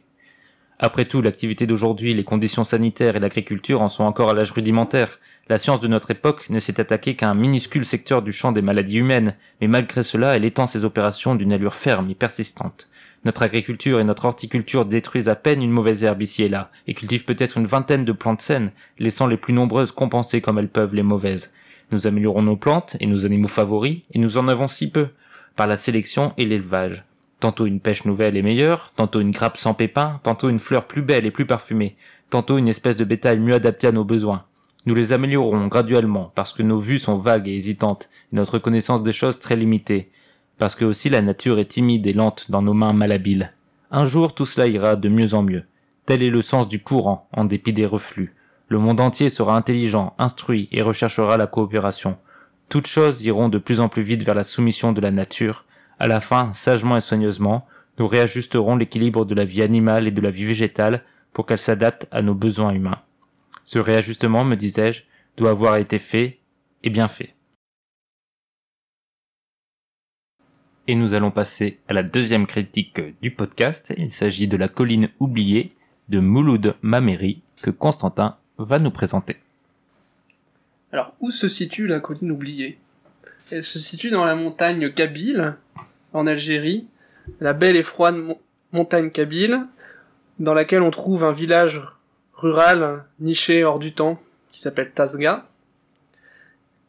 [0.79, 5.19] Après tout, l'activité d'aujourd'hui, les conditions sanitaires et l'agriculture en sont encore à l'âge rudimentaire.
[5.49, 8.61] La science de notre époque ne s'est attaquée qu'à un minuscule secteur du champ des
[8.61, 12.87] maladies humaines, mais malgré cela, elle étend ses opérations d'une allure ferme et persistante.
[13.25, 16.93] Notre agriculture et notre horticulture détruisent à peine une mauvaise herbe ici et là, et
[16.93, 20.95] cultivent peut-être une vingtaine de plantes saines, laissant les plus nombreuses compenser comme elles peuvent
[20.95, 21.51] les mauvaises.
[21.91, 25.09] Nous améliorons nos plantes et nos animaux favoris, et nous en avons si peu,
[25.57, 27.03] par la sélection et l'élevage.
[27.41, 31.01] Tantôt une pêche nouvelle et meilleure, tantôt une grappe sans pépins, tantôt une fleur plus
[31.01, 31.97] belle et plus parfumée,
[32.29, 34.45] tantôt une espèce de bétail mieux adapté à nos besoins.
[34.85, 39.03] Nous les améliorons graduellement parce que nos vues sont vagues et hésitantes, et notre connaissance
[39.03, 40.09] des choses très limitée,
[40.59, 43.53] parce que aussi la nature est timide et lente dans nos mains malhabiles.
[43.89, 45.63] Un jour tout cela ira de mieux en mieux.
[46.05, 48.35] Tel est le sens du courant, en dépit des reflux.
[48.67, 52.17] Le monde entier sera intelligent, instruit et recherchera la coopération.
[52.67, 55.65] Toutes choses iront de plus en plus vite vers la soumission de la nature.
[55.97, 57.65] À la fin, sagement et soigneusement,
[57.97, 62.07] nous réajusterons l'équilibre de la vie animale et de la vie végétale pour qu'elle s'adapte
[62.11, 62.99] à nos besoins humains.
[63.63, 65.03] Ce réajustement, me disais-je,
[65.37, 66.37] doit avoir été fait
[66.83, 67.33] et bien fait.
[70.89, 73.93] Et nous allons passer à la deuxième critique du podcast.
[73.95, 75.71] Il s'agit de la colline oubliée
[76.07, 79.35] de Mouloud Mameri que Constantin va nous présenter.
[80.91, 82.79] Alors, où se situe la colline oubliée?
[83.51, 85.53] Elle se situe dans la montagne Kabyle,
[86.13, 86.87] en Algérie,
[87.39, 88.39] la belle et froide mon-
[88.71, 89.59] montagne Kabyle,
[90.39, 91.83] dans laquelle on trouve un village
[92.33, 94.19] rural niché hors du temps
[94.51, 95.45] qui s'appelle Tasga.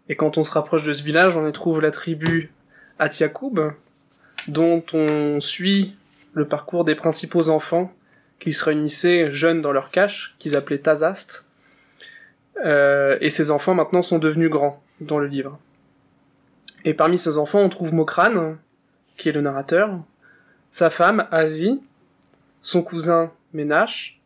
[0.08, 2.50] Et quand on se rapproche de ce village, on y trouve la tribu
[2.98, 3.74] Atiakoub,
[4.48, 5.96] dont on suit
[6.32, 7.92] le parcours des principaux enfants
[8.38, 11.44] qui se réunissaient jeunes dans leur cache, qu'ils appelaient Tazast.
[12.64, 15.58] Euh, et ces enfants maintenant sont devenus grands dans le livre.
[16.84, 18.56] Et parmi ces enfants, on trouve Mokran,
[19.16, 19.98] qui est le narrateur,
[20.70, 21.80] sa femme, Azi,
[22.62, 24.20] son cousin, Ménache,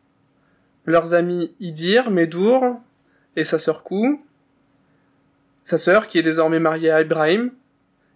[0.85, 2.79] leurs amis Idir, Médour,
[3.35, 4.21] et sa sœur Kou,
[5.63, 7.51] sa sœur qui est désormais mariée à Ibrahim,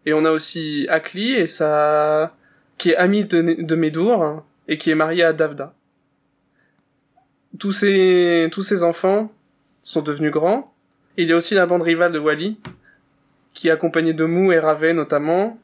[0.10, 2.34] et on a aussi Akli et sa
[2.80, 5.74] qui est amie de, de Médour et qui est mariée à Davda.
[7.60, 9.32] Tous ces tous ces enfants
[9.84, 10.74] sont devenus grands.
[11.18, 12.58] Il y a aussi la bande rivale de Wali
[13.54, 15.60] qui est accompagnée de Mou et Ravé notamment.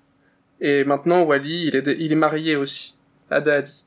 [0.62, 2.96] Et maintenant Wali il est il est marié aussi
[3.32, 3.84] à Daadi.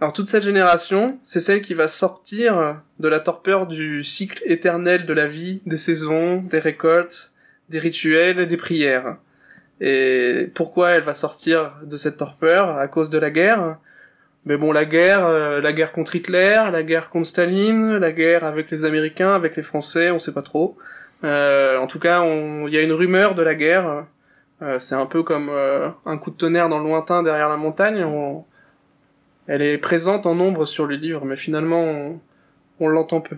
[0.00, 5.04] Alors toute cette génération, c'est celle qui va sortir de la torpeur du cycle éternel
[5.04, 7.32] de la vie, des saisons, des récoltes,
[7.68, 9.18] des rituels et des prières.
[9.80, 13.76] Et pourquoi elle va sortir de cette torpeur À cause de la guerre?
[14.46, 18.44] Mais bon, la guerre, euh, la guerre contre Hitler, la guerre contre Staline, la guerre
[18.44, 20.76] avec les Américains, avec les Français, on sait pas trop.
[21.24, 24.04] Euh, en tout cas, il y a une rumeur de la guerre.
[24.62, 25.50] Euh, c'est un peu comme
[26.04, 28.04] un coup de tonnerre dans le lointain derrière la montagne.
[28.04, 28.44] On,
[29.46, 32.20] elle est présente en nombre sur le livre, mais finalement,
[32.80, 33.36] on l'entend peu.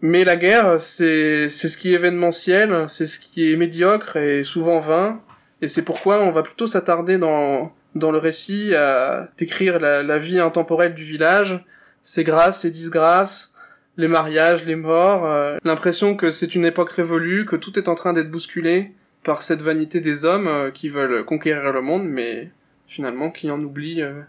[0.00, 4.78] Mais la guerre, c'est ce qui est événementiel, c'est ce qui est médiocre et souvent
[4.78, 5.20] vain,
[5.60, 10.38] et c'est pourquoi on va plutôt s'attarder dans dans le récit à décrire la, vie
[10.38, 11.62] intemporelle du village,
[12.02, 13.52] ses grâces, ses disgrâces,
[13.96, 17.94] les mariages, les morts, euh, l'impression que c'est une époque révolue, que tout est en
[17.94, 18.92] train d'être bousculé
[19.24, 22.50] par cette vanité des hommes euh, qui veulent conquérir le monde, mais
[22.86, 24.20] finalement qui en oublient euh,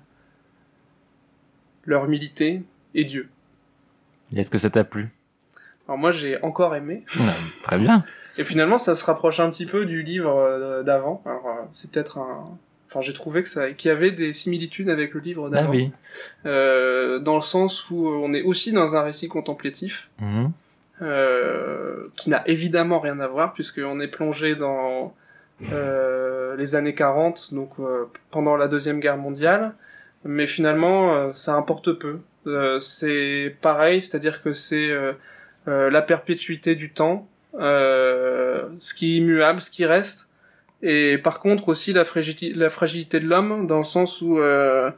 [1.86, 2.64] leur humilité
[2.96, 3.30] et Dieu.
[4.36, 5.10] Est-ce que ça t'a plu?
[5.90, 7.26] Alors moi j'ai encore aimé, Ouais,
[7.64, 8.06] Très bien.
[8.38, 11.24] et finalement ça se rapproche un petit peu du livre euh, d'avant.
[11.26, 12.46] Alors euh, c'est peut-être un...
[12.88, 15.72] Enfin j'ai trouvé que ça, qu'il y avait des similitudes avec le livre Ah d'avant.
[15.72, 15.92] oui.
[16.46, 20.52] Euh, dans le sens où on est aussi dans un récit contemplatif, Mhm.
[21.02, 25.16] euh, qui n'a évidemment rien à voir, puisqu'on est plongé dans
[25.72, 29.74] euh, les années 40, donc euh, pendant la Deuxième Guerre mondiale,
[30.24, 32.20] mais finalement euh, ça importe peu.
[32.48, 35.14] Euh, c'est pareil, c'est-à-dire que c'est euh, euh,
[35.90, 37.28] la perpétuité du temps,
[37.60, 40.28] euh, ce qui est immuable, ce qui reste,
[40.82, 44.92] et par contre aussi la, fragilité, la fragilité de l'homme, dans le sens où euh,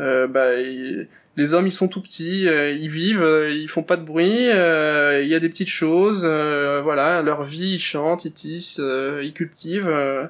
[0.00, 1.08] euh, bah, il-
[1.38, 4.50] les hommes ils sont tout petits, euh, ils vivent, euh, ils font pas de bruit,
[4.50, 8.80] euh, il y a des petites choses, euh, voilà, leur vie ils chantent, ils tissent,
[8.80, 10.26] euh, ils cultivent, euh,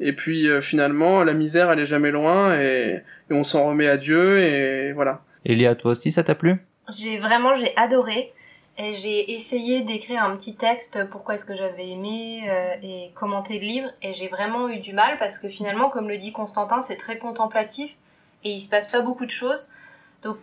[0.00, 3.88] et puis euh, finalement la misère elle est jamais loin et, et on s'en remet
[3.88, 5.20] à Dieu et voilà.
[5.44, 6.56] Elia, toi aussi, ça t'a plu?
[6.96, 8.32] J'ai vraiment j'ai adoré
[8.78, 13.58] et j'ai essayé d'écrire un petit texte pourquoi est-ce que j'avais aimé euh, et commenter
[13.58, 16.80] le livre et j'ai vraiment eu du mal parce que finalement comme le dit Constantin
[16.80, 17.94] c'est très contemplatif
[18.44, 19.68] et il se passe pas beaucoup de choses
[20.22, 20.36] donc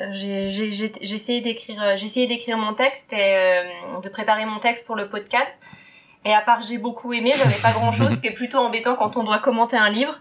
[0.00, 4.58] euh, j'ai essayé d'écrire euh, j'ai essayé d'écrire mon texte et euh, de préparer mon
[4.58, 5.56] texte pour le podcast
[6.24, 8.96] et à part j'ai beaucoup aimé j'avais pas grand chose ce qui est plutôt embêtant
[8.96, 10.20] quand on doit commenter un livre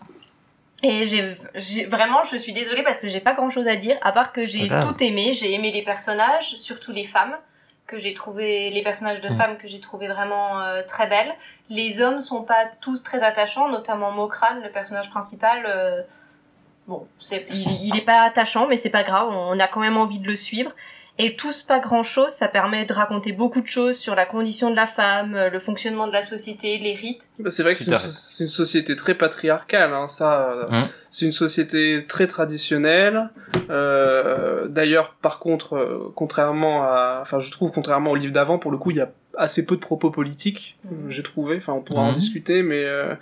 [0.83, 4.11] et j'ai vraiment, je suis désolée parce que j'ai pas grand chose à dire, à
[4.11, 4.85] part que j'ai grave.
[4.85, 5.33] tout aimé.
[5.33, 7.35] J'ai aimé les personnages, surtout les femmes,
[7.87, 9.37] que j'ai trouvé, les personnages de Mm.
[9.37, 11.33] femmes que j'ai trouvé vraiment euh, très belles.
[11.69, 15.65] Les hommes sont pas tous très attachants, notamment Mokran, le personnage principal.
[15.67, 16.01] euh,
[16.87, 19.97] bon, c'est, il, il est pas attachant, mais c'est pas grave, on a quand même
[19.97, 20.71] envie de le suivre.
[21.17, 24.69] Et tous pas grand chose, ça permet de raconter beaucoup de choses sur la condition
[24.69, 27.29] de la femme, euh, le fonctionnement de la société, les rites.
[27.39, 30.49] Bah, c'est vrai que c'est une, société très patriarcale, hein, ça.
[30.51, 30.87] euh, Hum.
[31.09, 33.29] C'est une société très traditionnelle.
[33.69, 38.71] Euh, D'ailleurs, par contre, euh, contrairement à, enfin, je trouve contrairement au livre d'avant, pour
[38.71, 40.77] le coup, il y a assez peu de propos politiques.
[40.83, 41.11] Mhm.
[41.11, 41.55] J'ai trouvé.
[41.57, 42.15] Enfin, on pourra en Mhm.
[42.15, 43.13] discuter, mais euh,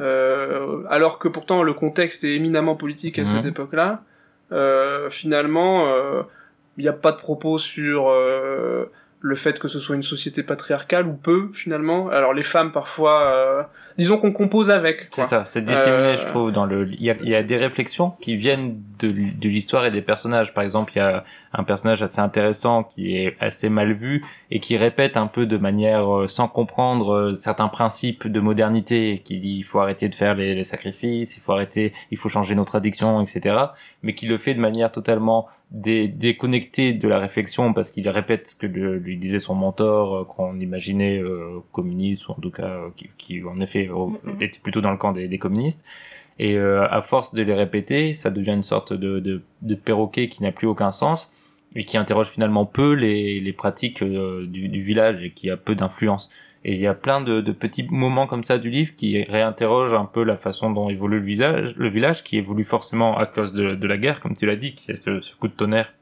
[0.00, 3.26] euh, alors que pourtant le contexte est éminemment politique à Mhm.
[3.28, 4.02] cette époque-là,
[4.52, 6.22] euh, finalement, euh,
[6.78, 10.42] il n'y a pas de propos sur euh, le fait que ce soit une société
[10.42, 12.08] patriarcale ou peu finalement.
[12.08, 13.62] Alors les femmes parfois, euh,
[13.98, 15.08] disons qu'on compose avec.
[15.12, 16.88] C'est ça, c'est disséminé, Euh, je trouve, dans le.
[16.90, 20.00] Il y a, il y a des réflexions qui viennent de, de l'histoire et des
[20.00, 20.54] personnages.
[20.54, 24.60] Par exemple, il y a un personnage assez intéressant qui est assez mal vu et
[24.60, 29.38] qui répète un peu de manière euh, sans comprendre euh, certains principes de modernité, qui
[29.38, 32.54] dit il faut arrêter de faire les, les sacrifices, il faut arrêter, il faut changer
[32.54, 33.56] nos traditions, etc.
[34.02, 38.48] Mais qui le fait de manière totalement dé- déconnectée de la réflexion parce qu'il répète
[38.48, 42.50] ce que le- lui disait son mentor euh, qu'on imaginait euh, communiste ou en tout
[42.50, 43.88] cas euh, qui, qui en effet
[44.40, 45.84] était plutôt dans le camp des, des communistes.
[46.38, 50.42] Et à force de les répéter, ça devient une sorte de, de, de perroquet qui
[50.42, 51.30] n'a plus aucun sens
[51.74, 55.74] et qui interroge finalement peu les, les pratiques du, du village et qui a peu
[55.74, 56.30] d'influence.
[56.64, 60.04] Et il y a plein de, petits moments comme ça du livre qui réinterrogent un
[60.04, 63.86] peu la façon dont évolue le, visage, le village, qui évolue forcément à cause de,
[63.86, 65.92] la guerre, comme tu l'as dit, qui est ce, coup de tonnerre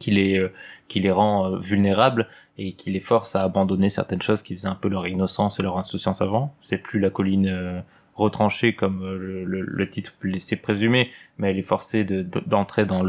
[0.00, 4.54] qui les, euh, rend euh, vulnérables et qui les force à abandonner certaines choses qui
[4.54, 6.54] faisaient un peu leur innocence et leur insouciance avant.
[6.60, 7.80] C'est plus la colline euh,
[8.16, 12.84] retranchée comme le, le, le titre laisser présumer, mais elle est forcée de- de- d'entrer
[12.84, 13.02] dans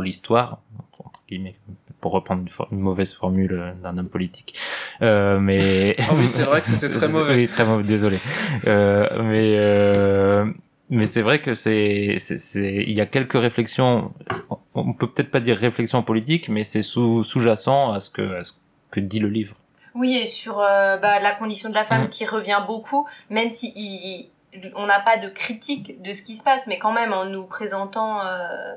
[0.00, 0.60] l'histoire
[2.00, 4.54] pour reprendre une, for- une mauvaise formule euh, d'un homme politique.
[5.02, 7.34] Euh, mais Ah oui, c'est vrai que c'était très mauvais.
[7.34, 7.82] Oui, très mauvais.
[7.84, 8.18] Désolé.
[8.66, 10.46] Euh, mais euh,
[10.90, 14.12] mais c'est vrai que c'est il y a quelques réflexions.
[14.74, 18.44] On peut peut-être pas dire réflexion politique, mais c'est sous sous-jacent à ce que à
[18.44, 18.52] ce
[18.90, 19.54] que dit le livre.
[19.94, 22.08] Oui, et sur euh, bah, la condition de la femme Mm.
[22.10, 26.36] qui revient beaucoup, même si il- il- on n'a pas de critique de ce qui
[26.36, 28.74] se passe, mais quand même en nous présentant euh,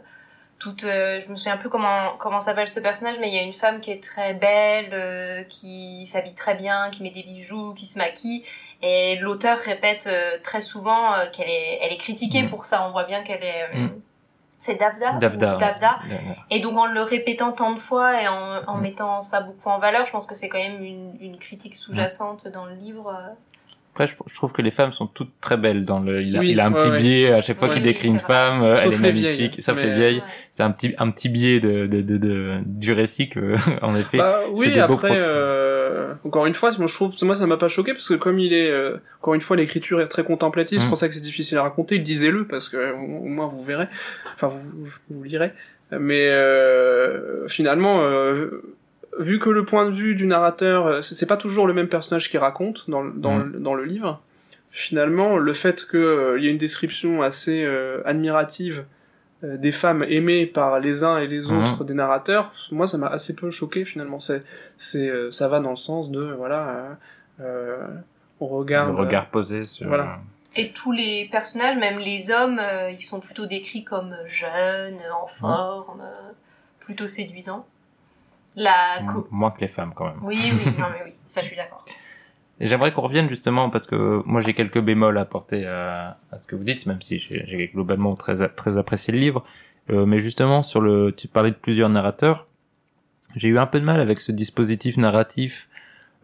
[0.61, 3.43] toute, euh, je me souviens plus comment comment s'appelle ce personnage, mais il y a
[3.43, 7.73] une femme qui est très belle, euh, qui s'habille très bien, qui met des bijoux,
[7.73, 8.43] qui se maquille,
[8.83, 12.47] et l'auteur répète euh, très souvent euh, qu'elle est elle est critiquée Mm.
[12.49, 12.85] pour ça.
[12.87, 13.89] On voit bien qu'elle est Mm.
[14.59, 15.53] c'est Davda, ou Davda.
[15.53, 15.59] ouais.
[15.59, 15.99] Davda.
[16.51, 18.81] Et donc en le répétant tant de fois et en, en Mm.
[18.81, 22.47] mettant ça beaucoup en valeur, je pense que c'est quand même une, une critique sous-jacente
[22.47, 23.11] dans le livre.
[23.91, 24.03] Euh.
[24.03, 26.21] Après, je, je trouve que les femmes sont toutes très belles dans le.
[26.21, 26.97] Il a, Oui, il a un ouais, petit ouais.
[26.97, 29.61] biais à chaque fois Ouais, qu'il décrit c'est une femme, euh, elle est magnifique, vieilles,
[29.61, 30.17] sauf les mais- vieilles.
[30.17, 30.23] Ouais.
[30.53, 34.17] C'est un petit un petit biais de de de, de du récit que en effet.
[34.17, 37.67] Bah, c'est oui, après, euh, encore une fois, moi je trouve, moi ça m'a pas
[37.69, 40.85] choqué parce que comme il est, euh, encore une fois, l'écriture est très contemplative, c'est
[40.85, 40.89] Mm.
[40.89, 41.99] pour ça que c'est difficile à raconter.
[41.99, 43.87] Disez-le parce que euh, au au moins vous verrez,
[44.35, 45.51] enfin vous, vous, vous lirez.
[45.99, 48.61] Mais euh, finalement, euh,
[49.19, 52.29] vu que le point de vue du narrateur, euh, c'est pas toujours le même personnage
[52.29, 54.21] qui raconte dans le- dans, le, dans le livre.
[54.71, 58.85] Finalement, le fait qu'il y ait une description assez euh, admirative
[59.43, 61.57] euh, des femmes aimées par les uns et les Mhm.
[61.73, 64.19] autres des narrateurs, moi ça m'a assez peu choqué finalement.
[64.19, 64.43] C'est,
[64.77, 66.93] c'est, euh, ça va dans le sens de voilà, euh,
[67.41, 67.87] euh,
[68.39, 68.89] on regarde.
[68.93, 69.87] le regard posé sur.
[69.87, 70.19] voilà.
[70.55, 75.27] Et tous les personnages, même les hommes, euh, ils sont plutôt décrits comme jeunes, en
[75.27, 76.31] forme, euh,
[76.79, 77.65] plutôt séduisants.
[78.55, 80.19] La moins que les femmes quand même.
[80.23, 81.85] Oui, oui, non mais oui, ça je suis d'accord.
[82.59, 86.47] J'aimerais qu'on revienne justement parce que moi j'ai quelques bémols à apporter à, à ce
[86.47, 89.43] que vous dites, même si j'ai j'ai globalement très très apprécié le livre.
[89.89, 92.47] Euh, mais justement sur le, tu parlais de plusieurs narrateurs.
[93.35, 95.69] J'ai eu un peu de mal avec ce dispositif narratif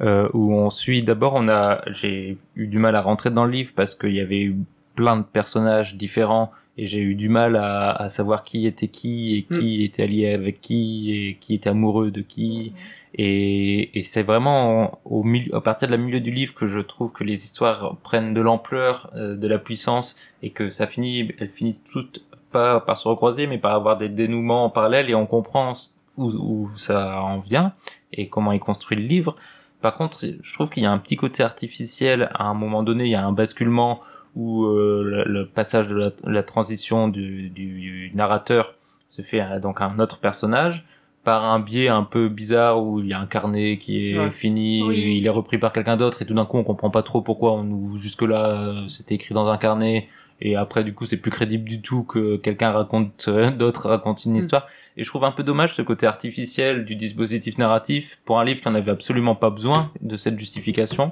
[0.01, 1.03] euh, où on suit.
[1.03, 4.19] D'abord, on a, j'ai eu du mal à rentrer dans le livre parce qu'il y
[4.19, 4.57] avait eu
[4.95, 9.35] plein de personnages différents et j'ai eu du mal à, à savoir qui était qui
[9.35, 12.73] et qui était allié avec qui et qui était amoureux de qui.
[13.15, 16.79] Et, et c'est vraiment au milieu, à partir de la milieu du livre que je
[16.79, 21.31] trouve que les histoires prennent de l'ampleur, euh, de la puissance, et que ça finit,
[21.39, 25.15] elles finissent toutes pas par se recroiser, mais par avoir des dénouements en parallèle, et
[25.15, 25.73] on comprend
[26.17, 27.73] où, où ça en vient
[28.13, 29.35] et comment il construit le livre.
[29.81, 32.29] Par contre, je trouve qu'il y a un petit côté artificiel.
[32.33, 34.01] À un moment donné, il y a un basculement
[34.37, 38.75] où euh, le, le passage de la, la transition du, du narrateur
[39.09, 40.85] se fait à donc un autre personnage
[41.23, 44.83] par un biais un peu bizarre où il y a un carnet qui est fini,
[44.83, 44.95] Oui.
[44.95, 47.21] et il est repris par quelqu'un d'autre et tout d'un coup on comprend pas trop
[47.21, 50.07] pourquoi on nous jusque là c'était écrit dans un carnet
[50.39, 54.21] et après du coup c'est plus crédible du tout que quelqu'un raconte euh, d'autres racontent
[54.25, 54.37] une Mm.
[54.37, 58.45] histoire et je trouve un peu dommage ce côté artificiel du dispositif narratif pour un
[58.45, 61.11] livre qui en avait absolument pas besoin de cette justification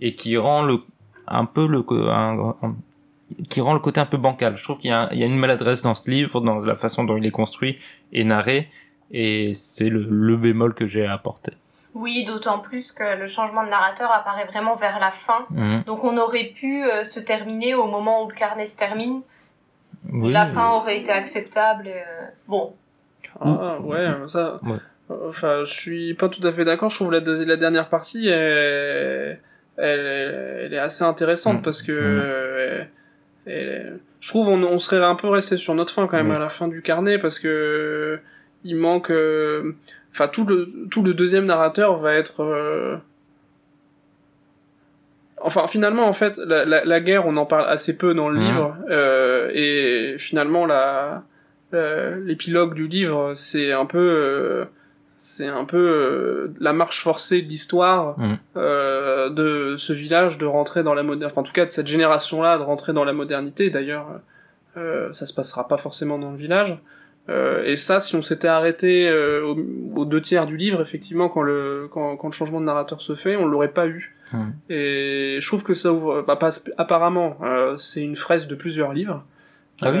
[0.00, 0.80] et qui rend le
[1.28, 2.74] un peu le co- un- un-
[3.48, 4.56] qui rend le côté un peu bancal.
[4.56, 6.76] Je trouve qu'il y, a- il y a une maladresse dans ce livre, dans la
[6.76, 7.78] façon dont il est construit
[8.12, 8.68] et narré,
[9.10, 11.52] et c'est le, le bémol que j'ai à apporter.
[11.94, 15.46] Oui, d'autant plus que le changement de narrateur apparaît vraiment vers la fin.
[15.50, 15.84] Mhm.
[15.86, 19.22] Donc on aurait pu euh, se terminer au moment où le carnet se termine.
[20.12, 21.86] Oui, la fin aurait été acceptable.
[21.88, 22.74] et, euh, Bon,
[23.40, 24.58] Ah ouais, ça.
[24.64, 24.76] Ouais.
[25.28, 26.90] Enfin, je suis pas tout à fait d'accord.
[26.90, 29.38] Je trouve la, la dernière partie, elle,
[29.76, 30.00] elle,
[30.66, 31.62] elle est assez intéressante Mm.
[31.62, 32.20] parce que Mm.
[32.22, 32.84] euh,
[33.46, 36.32] elle- je trouve on, on serait un peu resté sur notre fin quand même Mm.
[36.36, 38.18] à la fin du carnet parce que
[38.64, 39.10] il manque.
[39.10, 39.72] euh,
[40.12, 42.40] Enfin, tout le tout le deuxième narrateur va être.
[42.44, 42.96] euh,
[45.40, 48.38] Enfin, finalement, en fait, la, la, la guerre, on en parle assez peu dans le
[48.40, 51.22] livre, euh, et finalement, la,
[51.72, 54.64] l'épilogue du livre, c'est un peu, euh,
[55.26, 58.36] c'est un peu euh, la marche forcée de l'histoire Mhm.
[58.58, 61.86] euh, de ce village de rentrer dans la modernité, enfin, en tout cas de cette
[61.86, 63.70] génération-là de rentrer dans la modernité.
[63.70, 64.06] D'ailleurs,
[64.76, 66.76] euh, ça se passera pas forcément dans le village.
[67.30, 69.10] Euh, et ça, si on s'était arrêté
[69.42, 69.56] au-
[69.96, 73.14] aux deux tiers du livre, effectivement, quand le, quand, quand le changement de narrateur se
[73.14, 74.14] fait, on l'aurait pas eu.
[74.34, 74.52] Mhm.
[74.68, 77.38] Et je trouve que ça ouvre, bah, pas, apparemment,
[77.78, 79.24] c'est une fresque de plusieurs livres,
[79.80, 79.98] Ah oui?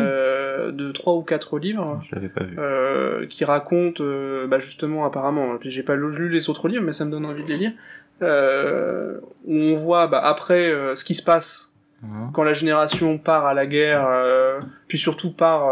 [0.72, 2.56] De trois ou quatre livres, Je l'avais pas vu.
[2.58, 6.92] euh, qui racontent, euh, bah, justement, apparemment, puis j'ai pas lu les autres livres, mais
[6.92, 7.72] ça me donne envie de les lire,
[8.22, 11.70] euh, où on voit bah, après ce qui se passe
[12.02, 12.32] Mhm.
[12.34, 14.06] quand la génération part à la guerre,
[14.88, 15.70] puis surtout part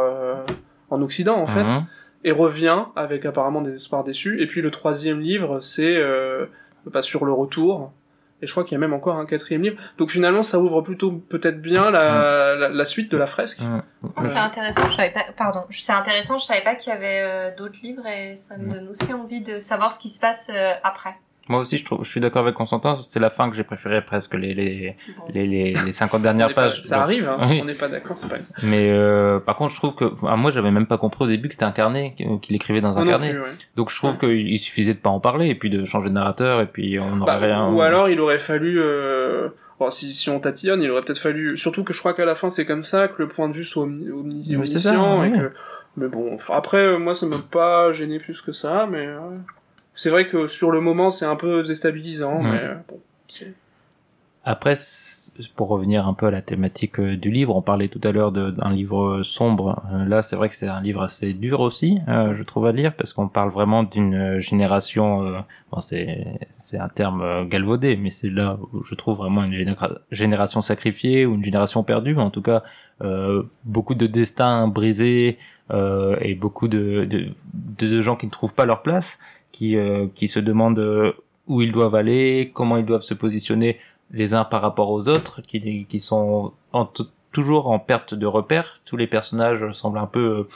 [0.91, 1.85] en Occident en fait, Mhm.
[2.25, 4.41] et revient avec apparemment des espoirs déçus.
[4.43, 6.01] Et puis le troisième livre, c'est
[6.87, 7.93] bah, sur le retour.
[8.43, 9.81] Et je crois qu'il y a même encore un quatrième livre.
[9.99, 13.61] Donc finalement, ça ouvre plutôt peut-être bien la, la, la suite de la fresque.
[14.03, 15.25] Oh, C'est intéressant, je savais pas.
[15.37, 18.67] Pardon, c'est intéressant, je savais pas qu'il y avait euh, d'autres livres et ça me
[18.67, 18.73] Mm.
[18.73, 21.15] donne aussi envie de savoir ce qui se passe euh, après.
[21.49, 22.95] Moi aussi, je, trouve, je suis d'accord avec Constantin.
[22.95, 25.25] C'est la fin que j'ai préféré presque les, les, Bon.
[25.35, 26.83] les, les, les 50 On dernières pas- pages.
[26.83, 27.57] ça Donc, arrive, hein, Oui.
[27.57, 28.37] si on n'est pas d'accord, c'est pas.
[28.63, 31.49] Mais euh, par contre, je trouve que ah, moi, j'avais même pas compris au début
[31.49, 33.31] que c'était un carnet qu'il écrivait dans un non carnet.
[33.31, 33.53] plus, ouais.
[33.77, 36.61] Donc je trouve qu'il suffisait de pas en parler et puis de changer de narrateur
[36.61, 37.69] et puis on Bah, n'aurait rien.
[37.73, 39.49] Ou alors il aurait fallu, euh,
[39.81, 42.37] bon, si, si on tatillonne, il aurait peut-être fallu, surtout que je crois qu'à la
[42.37, 45.39] fin c'est comme ça, que le point de vue soit omni, Oui, omniscient, et oui.
[45.39, 45.53] que,
[45.97, 49.07] mais bon, après euh, moi ça m'a pas gêné plus que ça, mais
[49.95, 53.01] c'est vrai que sur le moment c'est un peu déstabilisant, mais euh, bon,
[54.45, 54.75] Après,
[55.55, 58.33] pour revenir un peu à la thématique euh, du livre, on parlait tout à l'heure
[58.33, 59.83] d'un livre sombre.
[59.93, 62.73] Euh, Là, c'est vrai que c'est un livre assez dur aussi, euh, je trouve à
[62.73, 65.23] lire, parce qu'on parle vraiment d'une génération.
[65.25, 65.39] euh,
[65.71, 70.61] bon, c'est un terme galvaudé, mais c'est là où je trouve vraiment une généra- génération
[70.61, 72.17] sacrifiée ou une génération perdue.
[72.17, 72.63] En tout cas,
[73.03, 75.39] euh, beaucoup de destins brisés
[76.21, 79.19] et beaucoup de, de, de gens qui ne trouvent pas leur place,
[79.53, 81.13] qui euh, qui se demandent euh,
[81.47, 83.79] où ils doivent aller, comment ils doivent se positionner
[84.11, 86.87] les uns par rapport aux autres, qui, qui sont en
[87.33, 88.77] toujours en perte de repère.
[88.85, 90.49] Tous les personnages semblent un peu euh,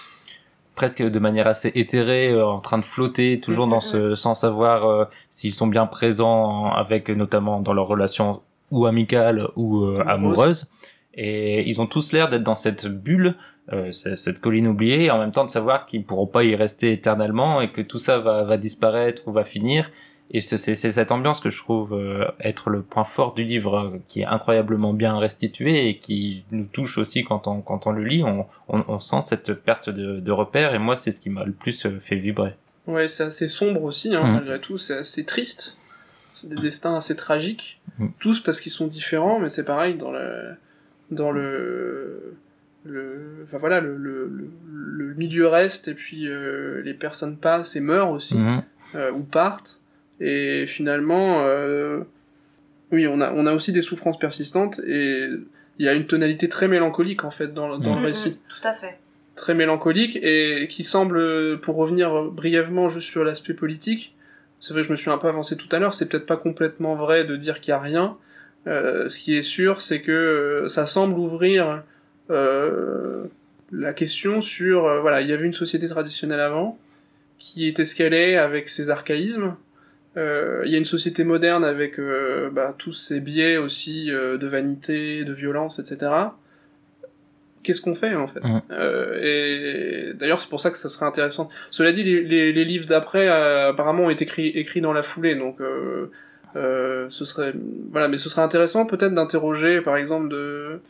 [0.74, 4.84] presque de manière assez éthérée, euh, en train de flotter, toujours dans ce, sans savoir
[4.84, 10.68] euh, s'ils sont bien présents avec notamment dans leurs relations ou amicales ou amoureuses.
[11.14, 13.36] Et ils ont tous l'air d'être dans cette bulle,
[13.72, 16.92] euh, cette colline oubliée, et en même temps de savoir qu'ils pourront pas y rester
[16.92, 19.90] éternellement et que tout ça va, va disparaître ou va finir.
[20.32, 23.98] Et c'est cette ambiance que je trouve euh, être le point fort du livre, euh,
[24.08, 28.02] qui est incroyablement bien restitué et qui nous touche aussi quand on, quand on le
[28.02, 28.24] lit.
[28.24, 31.44] On, on, on sent cette perte de, de repère et moi, c'est ce qui m'a
[31.44, 32.54] le plus fait vibrer.
[32.88, 34.32] ouais, c'est assez sombre aussi, hein, Mm.
[34.32, 35.78] malgré tout, c'est assez triste,
[36.34, 38.08] c'est des destins assez tragiques, Mm.
[38.18, 40.56] tous parce qu'ils sont différents, mais c'est pareil dans le,
[41.12, 42.36] dans le,
[42.86, 48.10] le, enfin voilà, le, le, milieu reste et puis euh, les personnes passent et meurent
[48.10, 48.36] aussi.
[48.36, 48.62] Mhm.
[48.94, 49.80] euh, ou partent.
[50.20, 52.00] Et finalement, euh,
[52.92, 55.28] oui, on a, on a aussi des souffrances persistantes et
[55.78, 58.38] il y a une tonalité très mélancolique en fait dans, dans le récit.
[58.48, 58.98] Tout à fait.
[59.34, 64.14] Très mélancolique et qui semble, pour revenir brièvement juste sur l'aspect politique,
[64.60, 66.36] c'est vrai que je me suis un peu avancé tout à l'heure, c'est peut-être pas
[66.36, 68.16] complètement vrai de dire qu'il y a rien.
[68.66, 71.76] Euh, ce qui est sûr, c'est que ça semble ouvrir euh,
[72.28, 76.78] la question sur, euh, voilà, il y avait une société traditionnelle avant,
[77.38, 79.54] qui est escalée avec ses archaïsmes.
[80.16, 84.38] Euh, il y a une société moderne avec euh, bah, tous ces biais aussi euh,
[84.38, 86.10] de vanité, de violence, etc.
[87.62, 88.40] Qu'est-ce qu'on fait en fait.
[88.70, 91.50] Euh, Et d'ailleurs, c'est pour ça que ça serait intéressant.
[91.70, 95.02] Cela dit, les, les, les livres d'après euh, apparemment ont été écrits, écrits dans la
[95.02, 96.10] foulée, donc euh,
[96.54, 97.52] euh, ce serait
[97.90, 100.80] voilà, mais ce serait intéressant peut-être d'interroger, par exemple, de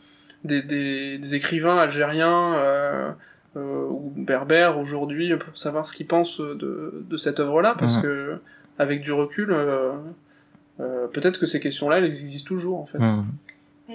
[0.43, 3.11] des, des, des écrivains algériens euh,
[3.55, 8.39] euh, ou berbères aujourd'hui pour savoir ce qu'ils pensent de, de cette œuvre-là, parce que
[8.79, 9.93] avec du recul, euh,
[10.79, 12.99] euh, peut-être que ces questions-là, elles existent toujours en fait.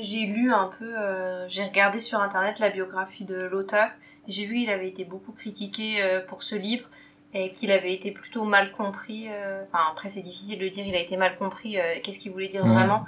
[0.00, 3.88] J'ai lu un peu, euh, j'ai regardé sur internet la biographie de l'auteur
[4.26, 6.88] et j'ai vu qu'il avait été beaucoup critiqué euh, pour ce livre
[7.34, 9.26] et qu'il avait été plutôt mal compris.
[9.30, 12.32] euh, Enfin, après, c'est difficile de dire, il a été mal compris, euh, qu'est-ce qu'il
[12.32, 13.04] voulait dire vraiment.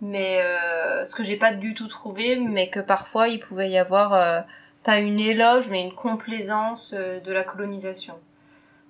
[0.00, 3.78] Mais euh, ce que j'ai pas du tout trouvé, mais que parfois il pouvait y
[3.78, 4.40] avoir euh,
[4.84, 8.14] pas une éloge, mais une complaisance euh, de la colonisation.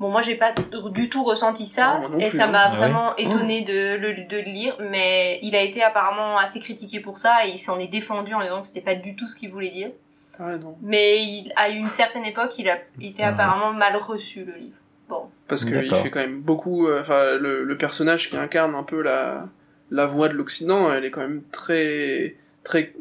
[0.01, 0.53] Bon, moi j'ai pas
[0.93, 2.49] du tout ressenti ça Non, non et plus, ça hein.
[2.49, 2.77] m'a Ah ouais.
[2.77, 7.19] vraiment étonné de le, de le lire, mais il a été apparemment assez critiqué pour
[7.19, 9.49] ça et il s'en est défendu en disant que c'était pas du tout ce qu'il
[9.51, 9.91] voulait dire.
[10.39, 10.77] Ah ouais, non.
[10.83, 13.29] Mais il, à une certaine époque, il a été Ouais.
[13.29, 14.77] apparemment mal reçu le livre.
[15.09, 16.87] Bon, Parce qu'il fait quand même beaucoup.
[16.87, 19.47] euh, Enfin, le, le personnage qui incarne un peu la,
[19.91, 22.37] la voix de l'Occident, elle est quand même très.
[22.65, 22.93] Très.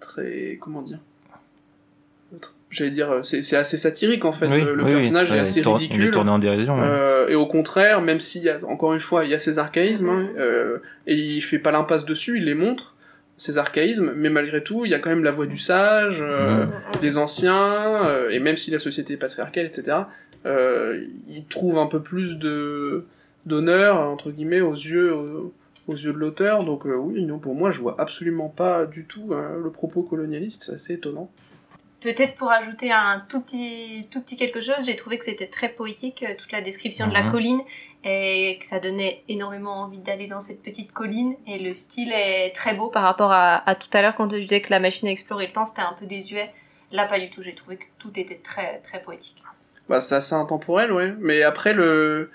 [0.00, 0.58] très.
[0.60, 0.98] Comment dire?
[2.70, 4.46] J'allais dire, euh, c'est assez satirique en fait.
[4.46, 6.02] Oui, le oui, personnage est assez ridicule.
[6.02, 6.80] Il est tourné en dérision.
[6.80, 9.58] Euh, et au contraire, même s'il y a, encore une fois, il y a ces
[9.58, 10.78] archaïsmes, hein, euh,
[11.08, 12.94] et il fait pas l'impasse dessus, il les montre,
[13.36, 16.66] ces archaïsmes, mais malgré tout, il y a quand même la voix du sage, euh,
[17.02, 19.96] les anciens, et même si la société est patriarcale, etc.,
[20.44, 23.04] il trouve un peu plus de
[23.46, 25.52] d'honneur, entre guillemets, aux yeux, aux,
[25.90, 29.04] aux yeux de l'auteur, donc euh, oui, non, pour moi, je vois absolument pas du
[29.04, 31.30] tout euh, le propos colonialiste, c'est assez étonnant.
[32.00, 35.68] Peut-être pour ajouter un tout petit, tout petit quelque chose, j'ai trouvé que c'était très
[35.68, 37.30] poétique, euh, toute la description de la Mhm.
[37.30, 37.60] colline,
[38.04, 41.34] et que ça donnait énormément envie d'aller dans cette petite colline.
[41.46, 44.38] Et le style est très beau par rapport à, à tout à l'heure quand je
[44.38, 46.50] disais que la machine à explorer le temps c'était un peu désuet.
[46.92, 47.42] Là, pas du tout.
[47.42, 49.42] J'ai trouvé que tout était très très poétique.
[49.90, 51.12] Bah, c'est assez intemporel, ouais.
[51.20, 52.30] Mais après, le.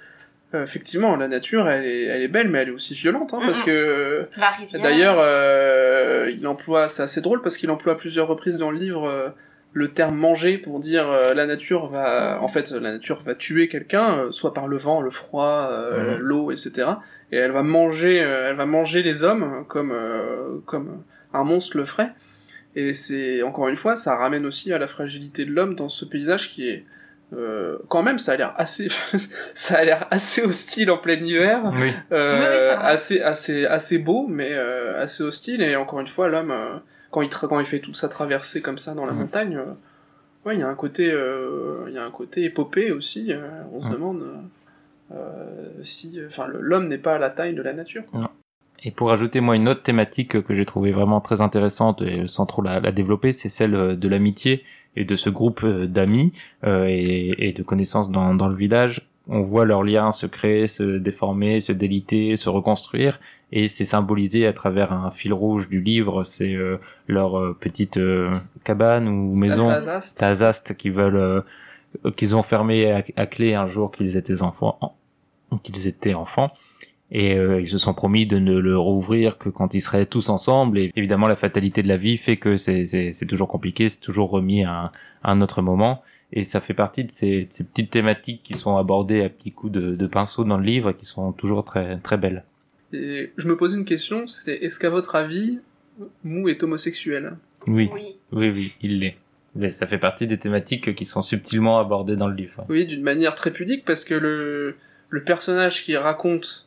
[0.54, 3.40] Euh, effectivement, la nature, elle est, elle est belle, mais elle est aussi violente, hein,
[3.46, 4.28] parce que.
[4.38, 4.82] La rivière.
[4.82, 8.78] D'ailleurs, euh, il emploie, c'est assez drôle parce qu'il emploie à plusieurs reprises dans le
[8.78, 9.30] livre euh,
[9.74, 13.68] le terme manger pour dire euh, la nature va, en fait, la nature va tuer
[13.68, 15.70] quelqu'un, euh, soit par le vent, le froid,
[16.20, 16.88] l'eau, etc.
[17.32, 21.78] Et elle va manger, euh, elle va manger les hommes comme euh, comme un monstre
[21.78, 22.12] le ferait.
[22.76, 26.06] Et c'est encore une fois, ça ramène aussi à la fragilité de l'homme dans ce
[26.06, 26.86] paysage qui est
[27.34, 28.88] euh, quand même, ça a l'air assez,
[29.56, 31.72] ça a l'air assez hostile en plein hiver.
[31.76, 31.92] Oui.
[32.12, 35.62] Euh, Oui, oui, assez, assez, assez beau, mais euh, assez hostile.
[35.62, 36.78] Et encore une fois, l'homme, euh,
[37.12, 39.20] quand il tra- quand il fait toute sa traversée comme ça dans la Mhm.
[39.22, 39.74] montagne, euh,
[40.46, 43.34] ouais, il y a un côté, euh, il y a un côté épopée aussi.
[43.34, 43.40] euh,
[43.74, 43.94] on se Mhm.
[43.94, 44.26] demande
[45.84, 48.04] si, enfin, l'homme n'est pas à la taille de la nature.
[48.12, 48.32] quoi.
[48.84, 52.46] Et pour ajouter moi une autre thématique que j'ai trouvée vraiment très intéressante et sans
[52.46, 54.64] trop la, la développer, c'est celle de l'amitié
[54.96, 56.34] et de ce groupe euh, d'amis
[56.64, 59.08] euh, et, et de connaissances dans, dans le village.
[59.28, 63.20] On voit leurs liens se créer, se déformer, se déliter, se reconstruire,
[63.52, 66.24] et c'est symbolisé à travers un fil rouge du livre.
[66.24, 66.78] C'est euh,
[67.08, 69.68] leur euh, petite euh, cabane ou maison.
[69.70, 70.18] Altazaste.
[70.20, 71.42] Tazast qui veulent euh,
[72.16, 74.96] qu'ils ont fermé à, à clé un jour qu'ils étaient enfants
[75.64, 76.52] qu'ils étaient enfants
[77.16, 80.28] et euh, ils se sont promis de ne le rouvrir que quand ils seraient tous
[80.28, 80.78] ensemble.
[80.78, 84.66] Et évidemment la fatalité de la vie fait que c'est toujours compliqué c'est toujours remis
[84.66, 84.92] à un,
[85.24, 86.04] à un autre moment.
[86.34, 89.54] Et ça fait partie de ces, de ces petites thématiques qui sont abordées à petits
[89.54, 92.44] coups de, de pinceau dans le livre et qui sont toujours très très belles.
[92.92, 95.60] Et je me posais une question, c'était est-ce qu'à votre avis,
[96.26, 97.38] Mou est homosexuel?
[97.66, 97.90] Oui.
[97.94, 98.18] Oui.
[98.34, 99.16] oui oui il l'est.
[99.56, 102.66] Mais ça fait partie des thématiques qui sont subtilement abordées dans le livre.
[102.68, 104.76] Oui, d'une manière très pudique, parce que le,
[105.08, 106.65] le personnage qui raconte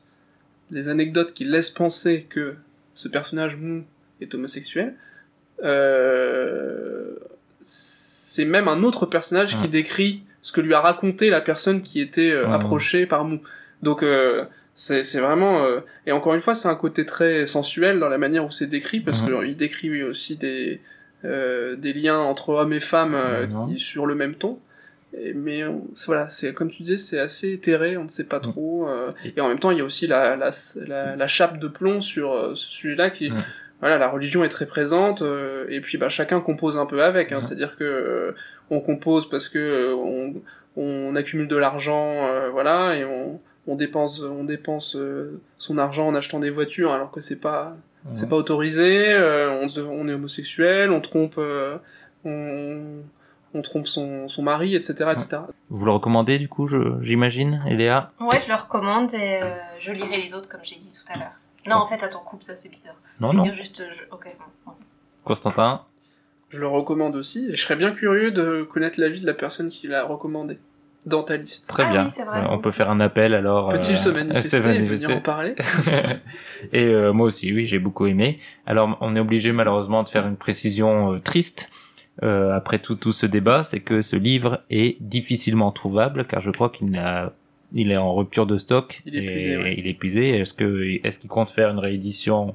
[0.70, 2.54] les anecdotes qui laissent penser que
[2.94, 3.84] ce personnage mou
[4.20, 4.94] est homosexuel,
[5.64, 7.14] euh,
[7.64, 12.00] c'est même un autre personnage qui décrit ce que lui a raconté la personne qui
[12.00, 13.40] était euh, approchée par mou.
[13.82, 14.44] Donc euh,
[14.74, 15.66] c'est vraiment
[16.06, 19.00] et encore une fois c'est un côté très sensuel dans la manière où c'est décrit
[19.00, 19.42] parce Mhm.
[19.44, 20.80] qu'il décrit aussi des
[21.24, 23.16] des liens entre hommes et femmes
[23.68, 24.60] qui sur le même ton.
[25.16, 25.62] Et- mais
[25.94, 28.42] c'est- voilà, c'est comme tu disais, c'est assez éthéré, on ne sait pas Mhm.
[28.52, 28.88] trop.
[28.88, 30.50] euh, et en même temps, il y a aussi la, la,
[30.86, 33.42] la, la chape de plomb sur euh, ce sujet-là qui, Mhm.
[33.80, 35.22] voilà, la religion est très présente.
[35.22, 37.32] euh, et puis bah chacun compose un peu avec.
[37.32, 37.42] Hein, Mhm.
[37.42, 38.32] C'est-à-dire que euh,
[38.70, 40.34] on compose parce que euh, on,
[40.76, 46.06] on accumule de l'argent, euh, voilà, et on, on dépense, on dépense euh, son argent
[46.06, 47.76] en achetant des voitures alors que c'est pas
[48.12, 51.76] c'est pas autorisé, euh, on, est homosexuel, on trompe, euh,
[52.24, 53.02] on,
[53.54, 55.42] on trompe son, son mari, etc., etc.
[55.70, 56.68] vous le recommandez du coup
[57.02, 58.12] j'imagine Eléa?
[58.20, 61.18] Ouais, je le recommande et euh, je lirai les autres comme j'ai dit tout à
[61.18, 61.32] l'heure.
[61.66, 62.96] Non, en fait, attends, coupe ça, c'est bizarre.
[63.20, 63.80] non Je non dire juste.
[63.80, 64.28] euh, je- Ok,
[64.66, 64.72] bon.
[65.24, 65.82] Constantin?
[66.50, 69.68] Je le recommande aussi, et je serais bien curieux de connaître l'avis de la personne
[69.68, 70.58] qui l'a recommandé
[71.04, 71.68] dans ta liste.
[71.68, 72.04] Très Ah bien.
[72.06, 73.68] oui, c'est vrai, Euh, on peut faire un appel alors.
[73.70, 75.54] Peut-il euh, se manifester et venir en parler?
[76.72, 78.40] Et euh, moi aussi, oui, j'ai beaucoup aimé.
[78.66, 81.70] Alors, on est obligé malheureusement de faire une précision euh, triste.
[82.22, 86.50] Euh, après tout, tout ce débat, c'est que ce livre est difficilement trouvable, car je
[86.50, 87.32] crois qu'il n'a,
[87.72, 89.02] il est en rupture de stock.
[89.06, 89.74] Il est et épuisé, ouais.
[89.78, 90.30] Il est épuisé.
[90.30, 92.54] Est-ce que, est-ce qu'il compte faire une réédition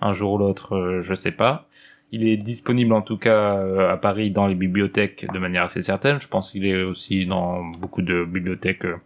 [0.00, 0.76] un jour ou l'autre?
[0.76, 1.66] Euh, Je sais pas.
[2.12, 5.82] Il est disponible en tout cas euh, à Paris dans les bibliothèques de manière assez
[5.82, 6.20] certaine.
[6.20, 8.96] Je pense qu'il est aussi dans beaucoup de bibliothèques euh,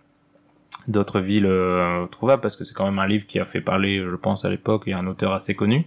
[0.89, 1.49] d'autres villes
[2.11, 4.51] trouvables parce que c'est quand même un livre qui a fait parler, je pense, à
[4.51, 5.87] l'époque et un auteur assez connu.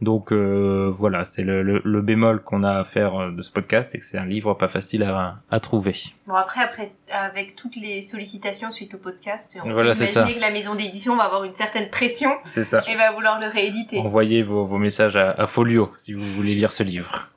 [0.00, 3.50] Donc euh, voilà, c'est le, le, le bémol qu'on a à faire euh, de ce
[3.50, 5.96] podcast, c'est que c'est un livre pas facile à, à trouver.
[6.28, 10.24] Bon, après, après, avec toutes les sollicitations suite au podcast, on Voilà, peut imaginer ça.
[10.32, 12.84] que la maison d'édition va avoir une certaine pression C'est ça.
[12.88, 13.98] et va vouloir le rééditer.
[13.98, 17.28] Envoyez vos, vos messages à, à Folio si vous voulez lire ce livre.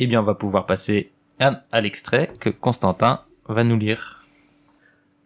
[0.00, 4.24] Eh bien, on va pouvoir passer à, à l'extrait que Constantin va nous lire.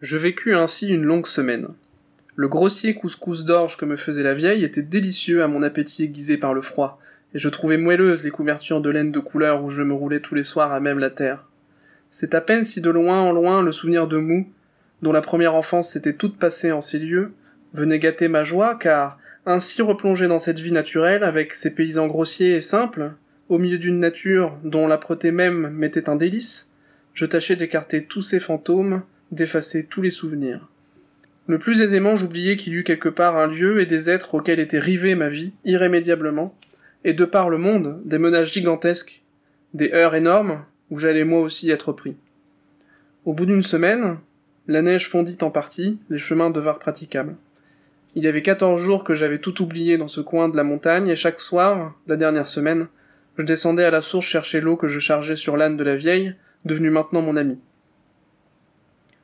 [0.01, 1.69] Je vécus ainsi une longue semaine.
[2.39, 6.37] Le grossier couscous d'orge que me faisait la vieille était délicieux à mon appétit aiguisé
[6.37, 6.97] par le froid,
[7.33, 10.35] et je trouvais moelleuses les couvertures de laine de couleur où je me roulais tous
[10.35, 11.43] les soirs à même la terre.
[12.09, 14.47] C'est à peine si de loin en loin le souvenir de Mou,
[15.01, 17.33] dont la première enfance s'était toute passée en ces lieux,
[17.73, 22.55] venait gâter ma joie, car, ainsi replongé dans cette vie naturelle, avec ses paysans grossiers
[22.55, 23.11] et simples,
[23.49, 26.71] au milieu d'une nature dont l'âpreté même m'était un délice,
[27.13, 29.01] je tâchais d'écarter tous ces fantômes,
[29.33, 30.69] d'effacer tous les souvenirs.
[31.49, 34.59] Le plus aisément j'oubliais qu'il y eût quelque part un lieu et des êtres auxquels
[34.59, 36.55] était rivée ma vie, irrémédiablement,
[37.03, 39.23] et de par le monde, des menaces gigantesques,
[39.73, 42.15] des heures énormes, où j'allais moi aussi être pris.
[43.25, 44.17] Au bout d'une semaine,
[44.67, 47.35] La neige fondit en partie, les chemins devinrent praticables.
[48.13, 51.07] Il y avait quatorze jours que j'avais tout oublié dans ce coin de la montagne,
[51.07, 52.85] et chaque soir, la dernière semaine,
[53.39, 56.35] je descendais à la source chercher l'eau que je chargeais sur l'âne de la vieille,
[56.65, 57.57] devenue maintenant mon amie.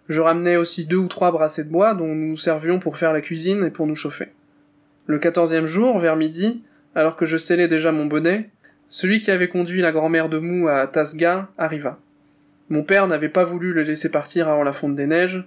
[0.08, 3.14] Je ramenais aussi deux ou trois brassées de bois dont nous nous servions pour faire
[3.14, 4.28] la cuisine et pour nous chauffer.
[5.08, 8.50] Le quatorzième jour, vers midi, alors que je scellais déjà mon bonnet,
[8.90, 12.00] celui qui avait conduit la grand-mère de Mou à Tasga arriva.
[12.70, 15.44] Mon père n'avait pas voulu le laisser partir avant la fonte des neiges.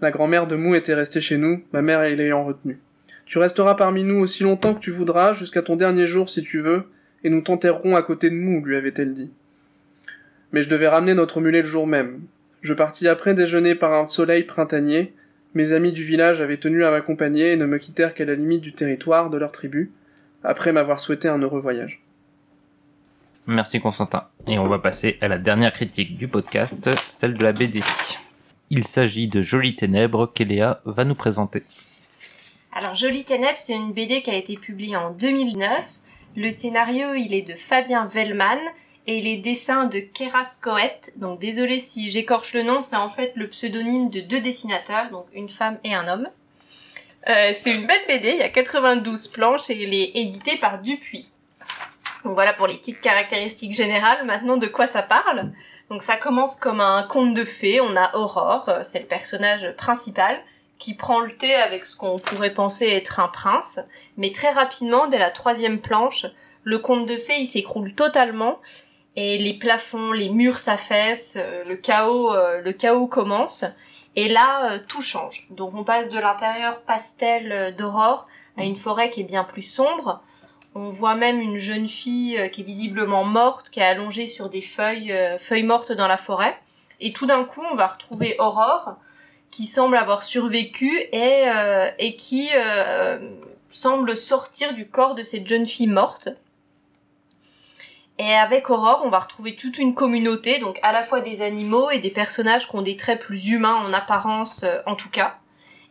[0.00, 2.78] La grand-mère de Mou était restée chez nous, ma mère l'ayant retenue.
[3.26, 6.60] Tu resteras parmi nous aussi longtemps que tu voudras, jusqu'à ton dernier jour si tu
[6.60, 6.84] veux,
[7.24, 9.30] et nous t'enterrerons à côté de Mou, lui avait-elle dit.
[10.52, 12.20] Mais je devais ramener notre mulet le jour même.
[12.62, 15.12] Je partis après déjeuner par un soleil printanier.
[15.54, 18.62] Mes amis du village avaient tenu à m'accompagner et ne me quittèrent qu'à la limite
[18.62, 19.90] du territoire de leur tribu,
[20.44, 22.00] après m'avoir souhaité un heureux voyage.
[23.46, 24.28] Merci Constantin.
[24.46, 27.80] Et on va passer à la dernière critique du podcast, celle de la BD.
[28.70, 31.64] Il s'agit de Jolies Ténèbres qu'Eléa va nous présenter.
[32.72, 35.68] Alors Jolie Ténèbres, c'est une BD qui a été publiée en 2009.
[36.36, 38.58] Le scénario, il est de Fabien Vellman
[39.06, 41.12] et les dessins de Keras Coet.
[41.16, 45.26] Donc désolé si j'écorche le nom, c'est en fait le pseudonyme de deux dessinateurs, donc
[45.34, 46.28] une femme et un homme.
[47.28, 50.80] Euh, c'est une belle BD, il y a 92 planches et elle est éditée par
[50.80, 51.28] Dupuis.
[52.24, 54.24] Donc voilà pour les petites caractéristiques générales.
[54.24, 55.52] Maintenant, de quoi ça parle?
[55.90, 57.80] Donc ça commence comme un conte de fées.
[57.80, 60.40] On a Aurore, euh, c'est le personnage principal,
[60.78, 63.78] qui prend le thé avec ce qu'on pourrait penser être un prince.
[64.16, 66.26] Mais très rapidement, dès la troisième planche,
[66.64, 68.58] le conte de fées il s'écroule totalement
[69.14, 73.64] et les plafonds, les murs s'affaissent, euh, le chaos, euh, le chaos commence.
[74.16, 75.46] Et là, euh, tout change.
[75.50, 80.22] Donc on passe de l'intérieur pastel d'Aurore à une forêt qui est bien plus sombre.
[80.74, 84.62] On voit même une jeune fille qui est visiblement morte, qui est allongée sur des
[84.62, 86.58] feuilles, feuilles mortes dans la forêt.
[87.00, 88.94] Et tout d'un coup, on va retrouver Aurore,
[89.50, 92.48] qui semble avoir survécu et, qui
[93.68, 96.30] semble sortir du corps de cette jeune fille morte.
[98.18, 101.90] Et avec Aurore, on va retrouver toute une communauté, donc à la fois des animaux
[101.90, 105.38] et des personnages qui ont des traits plus humains en apparence, euh, en tout cas.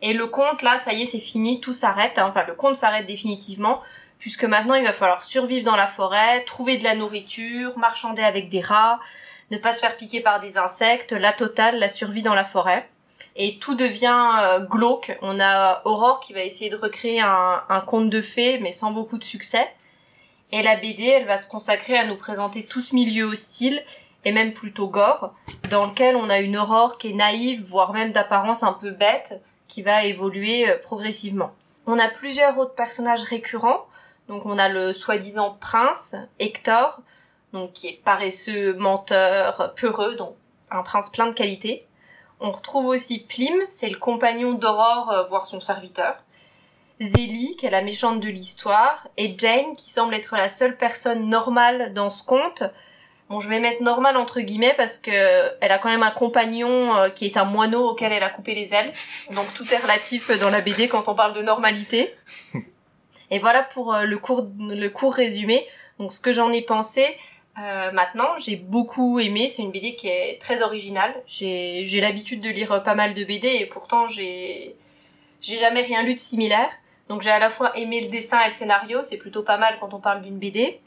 [0.00, 2.18] Et le conte, là, ça y est, c'est fini, tout s'arrête.
[2.18, 2.26] hein.
[2.28, 3.82] Enfin, le conte s'arrête définitivement,
[4.18, 8.48] puisque maintenant, il va falloir survivre dans la forêt, trouver de la nourriture, marchander avec
[8.48, 9.00] des rats,
[9.50, 12.88] ne pas se faire piquer par des insectes, la totale, la survie dans la forêt.
[13.34, 15.16] Et tout devient euh, glauque.
[15.22, 18.92] On a Aurore qui va essayer de recréer un, un conte de fées, mais sans
[18.92, 19.66] beaucoup de succès.
[20.52, 23.82] Et la BD, elle va se consacrer à nous présenter tout ce milieu hostile,
[24.24, 25.34] et même plutôt gore,
[25.70, 29.42] dans lequel on a une Aurore qui est naïve, voire même d'apparence un peu bête,
[29.66, 31.52] qui va évoluer euh, progressivement.
[31.86, 33.86] On a plusieurs autres personnages récurrents.
[34.28, 37.00] Donc on a le soi-disant prince, Hector,
[37.52, 40.34] donc qui est paresseux, menteur, peureux, donc
[40.70, 41.86] un prince plein de qualités.
[42.40, 46.16] On retrouve aussi Plim, c'est le compagnon d'Aurore, euh, voire son serviteur.
[47.02, 51.28] Zélie, qui est la méchante de l'histoire, et Jane, qui semble être la seule personne
[51.28, 52.62] normale dans ce conte.
[53.32, 56.94] Bon, je vais mettre normale entre guillemets parce que elle a quand même un compagnon
[56.94, 58.92] euh, qui est un moineau auquel elle a coupé les ailes.
[59.30, 62.14] Donc tout est relatif dans la BD quand on parle de normalité.
[63.30, 65.66] Et voilà pour euh, le court, le résumé.
[65.98, 67.06] Donc ce que j'en ai pensé,
[67.58, 69.48] euh, maintenant, j'ai beaucoup aimé.
[69.48, 71.14] C'est une BD qui est très originale.
[71.26, 74.76] J'ai l'habitude de lire pas mal de BD et pourtant j'ai
[75.40, 76.68] jamais rien lu de similaire.
[77.08, 79.02] Donc j'ai à la fois aimé le dessin et le scénario.
[79.02, 80.80] C'est plutôt pas mal quand on parle d'une BD.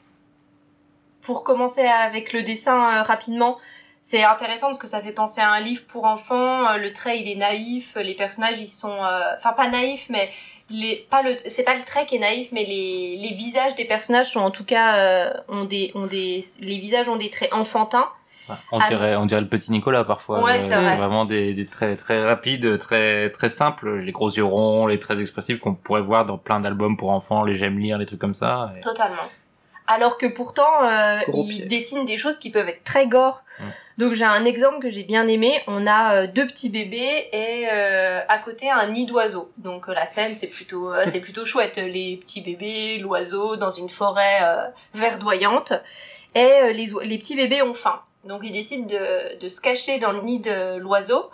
[1.22, 3.58] Pour commencer avec le dessin euh, rapidement,
[4.02, 6.68] c'est intéressant parce que ça fait penser à un livre pour enfants.
[6.68, 10.30] Euh, Le trait il est naïf, les personnages ils sont, euh, enfin pas naïfs mais
[10.70, 13.86] les pas le c'est pas le trait qui est naïf mais les, les visages des
[13.86, 18.10] personnages sont en tout cas ont des ont des les visages ont des traits enfantins
[18.72, 20.44] On Ah, dirait, on dirait le petit Nicolas parfois.
[20.44, 20.98] Ouais, Euh, c'est vrai.
[20.98, 25.20] vraiment des, des traits très rapides, très très simples, les gros yeux ronds, les traits
[25.20, 28.36] expressifs qu'on pourrait voir dans plein d'albums pour enfants, les j'aime lire, les trucs comme
[28.36, 28.72] ça.
[28.78, 29.24] Et- totalement.
[29.88, 31.66] Alors que pourtant euh, Gros il pied.
[31.68, 33.42] dessine des choses qui peuvent être très gore.
[33.98, 35.62] Donc j'ai un exemple que j'ai bien aimé.
[35.68, 39.50] On a euh, deux petits bébés et euh, à côté un nid d'oiseaux.
[39.58, 41.78] Donc euh, la scène c'est plutôt euh, c'est plutôt chouette.
[41.78, 44.66] Les petits bébés l'oiseau dans une forêt euh,
[44.96, 45.72] verdoyante.
[46.34, 50.00] Et euh, les, les petits bébés ont faim donc ils décident de, de se cacher
[50.00, 51.30] dans le nid de l'oiseau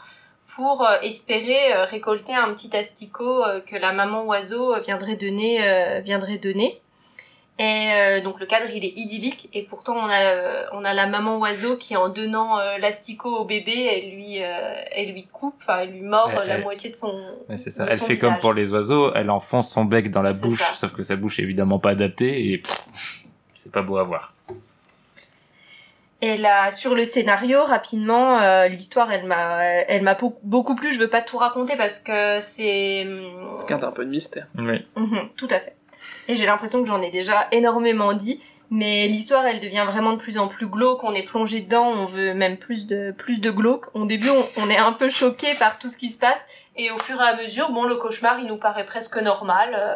[0.55, 5.63] pour euh, espérer euh, récolter un petit asticot euh, que la maman oiseau viendrait donner
[5.63, 6.81] euh, viendrait donner
[7.59, 10.93] et euh, donc le cadre il est idyllique et pourtant on a euh, on a
[10.93, 15.91] la maman oiseau qui en donnant l'asticot au bébé elle lui elle lui coupe elle
[15.91, 17.23] lui mord Elle- la elle- moitié de son
[17.57, 17.85] c'est ça.
[17.85, 20.59] de Elle son fait comme pour les oiseaux, elle enfonce son bec dans la bouche,
[20.59, 20.73] ça.
[20.73, 22.63] sauf que sa bouche est évidemment pas adaptée et
[23.57, 24.33] c'est pas beau à voir.
[26.23, 30.93] Et là, sur le scénario, rapidement, euh, l'histoire, elle m'a, elle m'a beau- beaucoup plu.
[30.93, 33.07] Je veux pas tout raconter parce que c'est,
[33.67, 34.45] Garde un peu de mystère.
[34.57, 34.85] Oui.
[34.95, 35.75] Mhm, tout à fait.
[36.27, 40.19] Et j'ai l'impression que j'en ai déjà énormément dit, mais l'histoire, elle devient vraiment de
[40.19, 41.03] plus en plus glauque.
[41.03, 43.87] On est plongé dedans, on veut même plus de plus de glauque.
[43.95, 46.45] Au début, on, on est un peu choqué par tout ce qui se passe,
[46.77, 49.75] et au fur et à mesure, bon, le cauchemar, il nous paraît presque normal.
[49.75, 49.95] euh,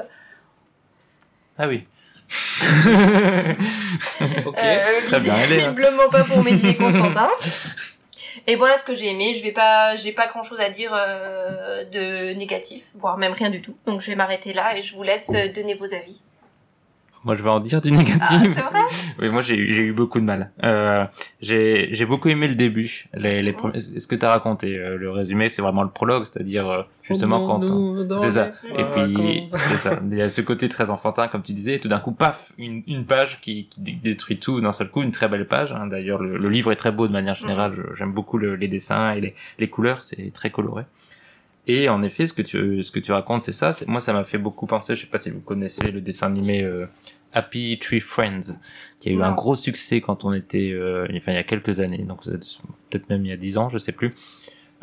[1.59, 1.85] Ah oui.
[4.45, 4.57] ok.
[4.57, 5.71] euh, très bien, elle est, hein.
[5.71, 7.29] visiblement pas pour Mehdi et Constantin.
[8.47, 9.33] Et voilà ce que j'ai aimé.
[9.33, 13.49] Je vais pas, j'ai pas grand chose à dire euh, de négatif, voire même rien
[13.49, 13.75] du tout.
[13.85, 16.21] Donc je vais m'arrêter là et je vous laisse euh, donner vos avis.
[17.25, 18.21] Moi, je vais en dire du Ah, négatif.
[18.55, 18.79] c'est vrai
[19.19, 20.51] Oui, moi j'ai eu, j'ai eu beaucoup de mal.
[20.63, 21.05] Euh,
[21.41, 23.05] j'ai j'ai beaucoup aimé le début.
[23.13, 26.25] Les, les premiers- ce que tu as raconté, euh, le résumé, c'est vraiment le prologue,
[26.25, 27.81] c'est-à-dire euh, justement quand on...
[28.19, 28.51] C'est ça.
[28.77, 29.99] Et puis c'est ça.
[30.11, 32.51] Il y a ce côté très enfantin, comme tu disais, et tout d'un coup, paf,
[32.57, 35.71] une, une page qui, qui dé- détruit tout d'un seul coup, une très belle page.
[35.71, 35.87] hein.
[35.87, 37.73] D'ailleurs, le, le livre est très beau de manière générale.
[37.75, 40.83] Je- J'aime beaucoup le- les dessins et les, les couleurs, c'est très coloré.
[41.67, 43.71] Et en effet, ce que tu, ce que tu racontes, c'est ça.
[43.87, 44.95] Moi, ça m'a fait beaucoup penser.
[44.95, 46.85] Je sais pas si vous connaissez le dessin animé euh,
[47.35, 48.57] Happy Tree Friends,
[48.99, 51.79] qui a eu un gros succès quand on était, euh, enfin, il y a quelques
[51.79, 54.15] années, donc peut-être même il y a dix ans, je sais plus.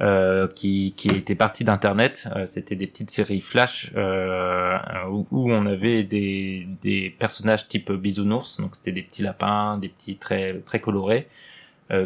[0.01, 2.27] Euh, qui, qui était parti d'internet.
[2.35, 8.59] Euh, C'était des petites séries flash où, où on avait des, des personnages type bisounours,
[8.59, 11.29] donc c'était des petits lapins, des petits très très colorés,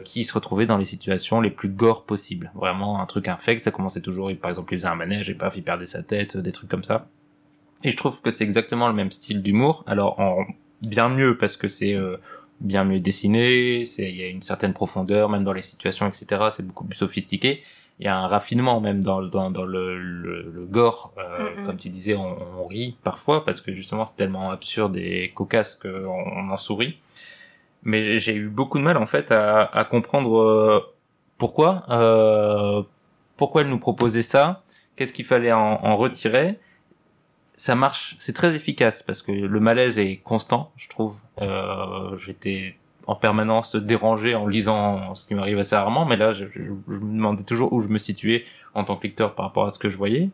[0.05, 2.51] qui se retrouvaient dans les situations les plus gore possibles.
[2.55, 3.63] Vraiment un truc infect.
[3.63, 6.37] Ça commençait toujours, par exemple, il faisait un manège et paf, il perdait sa tête,
[6.37, 7.07] des trucs comme ça.
[7.87, 9.83] Et je trouve que c'est exactement le même style d'humour.
[9.87, 10.45] Alors en
[10.83, 12.19] bien mieux parce que c'est euh,
[12.61, 16.51] bien mieux dessiné, c'est il y a une certaine profondeur même dans les situations, etc.
[16.53, 17.63] C'est beaucoup plus sophistiqué.
[17.99, 21.79] Il y a un raffinement même dans dans, dans le, le, le gore, euh, comme
[21.79, 25.89] tu disais, on, on rit parfois parce que justement c'est tellement absurde et cocasse qu'on
[26.41, 26.99] on en sourit.
[27.85, 30.81] Mais j'ai- j'ai eu beaucoup de mal en fait à, à comprendre euh,
[31.39, 32.83] pourquoi euh,
[33.37, 34.63] pourquoi elle nous proposait ça,
[34.97, 36.59] qu'est-ce qu'il fallait en, en retirer
[37.57, 41.15] ça marche, c'est très efficace parce que le malaise est constant, je trouve.
[41.41, 42.77] Euh, J'étais
[43.07, 47.45] en permanence dérangé en lisant ce qui m'arrive assez rarement, mais là, je, me demandais
[47.45, 48.45] toujours où je me situais
[48.75, 50.29] en tant que lecteur par rapport à ce que je voyais.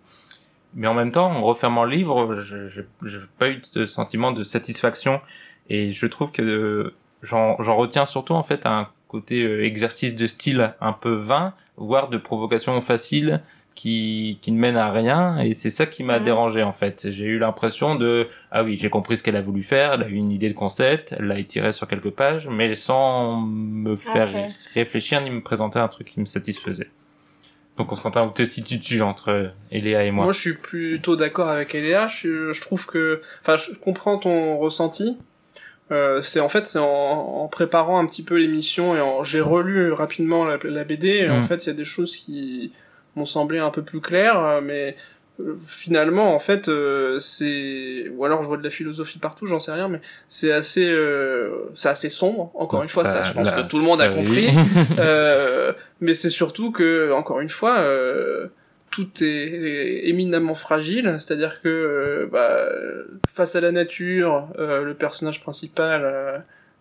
[0.75, 4.43] Mais en même temps, en refermant le livre, je j'ai pas eu de sentiment de
[4.43, 5.21] satisfaction
[5.69, 10.27] et je trouve que j'en j'en retiens surtout en fait un côté euh, exercice de
[10.27, 13.43] style un peu vain, voire de provocation facile
[13.75, 16.25] qui, qui ne mène à rien et c'est ça qui m'a Mhm.
[16.25, 17.11] dérangé en fait.
[17.11, 20.09] J'ai eu l'impression de ah oui j'ai compris ce qu'elle a voulu faire, elle a
[20.09, 24.31] eu une idée de concept, elle l'a étiré sur quelques pages mais sans me faire
[24.75, 26.89] réfléchir ni me présenter un truc qui me satisfaisait.
[27.79, 30.25] Donc on s'entend où te situes entre Eléa et moi.
[30.25, 32.07] Moi, je suis plutôt d'accord avec Eléa.
[32.07, 35.17] Je, je trouve que, enfin, je comprends ton ressenti.
[35.91, 39.41] Euh, c'est en fait, c'est en, en préparant un petit peu l'émission et en, j'ai
[39.41, 41.09] relu rapidement la, la BD.
[41.09, 41.47] Et en Mm.
[41.47, 42.73] fait, il y a des choses qui
[43.17, 44.97] m'ont semblé un peu plus claires, euh, mais
[45.41, 49.61] euh, finalement, en fait, euh, c'est, ou alors je vois de la philosophie partout, j'en
[49.61, 52.53] sais rien, mais c'est assez, euh, c'est assez sombre.
[52.55, 54.51] Encore une fois, ça, je pense là, que tout le monde a compris.
[54.99, 58.49] Euh, mais c'est surtout que, encore une fois, euh,
[58.91, 62.67] tout est éminemment fragile, c'est-à-dire que bah,
[63.35, 66.39] face à la nature, euh, le personnage principal euh,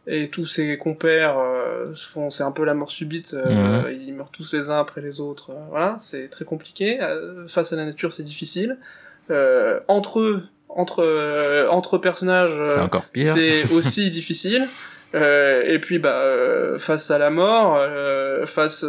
[0.07, 4.13] et tous ses compères euh, se font, c'est un peu la mort subite, euh, ils
[4.13, 5.51] meurent tous les uns après les autres.
[5.51, 6.99] euh, voilà, c'est très compliqué.
[7.01, 8.77] Euh, face à la nature, c'est difficile.
[9.29, 12.57] Euh, entre eux, entre euh, entre personnages,
[13.35, 14.67] c'est euh, aussi difficile.
[15.13, 18.83] Euh, et puis bah euh, face à la mort, euh, face,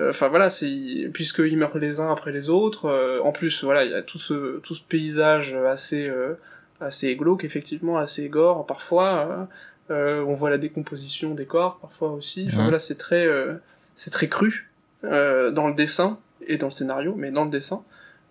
[0.00, 2.86] enfin voilà, c'est puisqu'ils meurent les uns après les autres.
[2.86, 6.34] euh, en plus, voilà, il y a tout ce tout ce paysage assez euh,
[6.80, 9.48] assez glauque, effectivement, assez gore parfois.
[9.92, 12.46] Euh, on voit la décomposition des corps parfois aussi.
[12.48, 13.54] Enfin voilà, c'est très euh,
[13.94, 14.70] c'est très cru
[15.04, 17.84] euh, dans le dessin et dans le scénario, mais dans le dessin.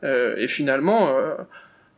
[0.04, 1.36] Euh, et finalement, euh,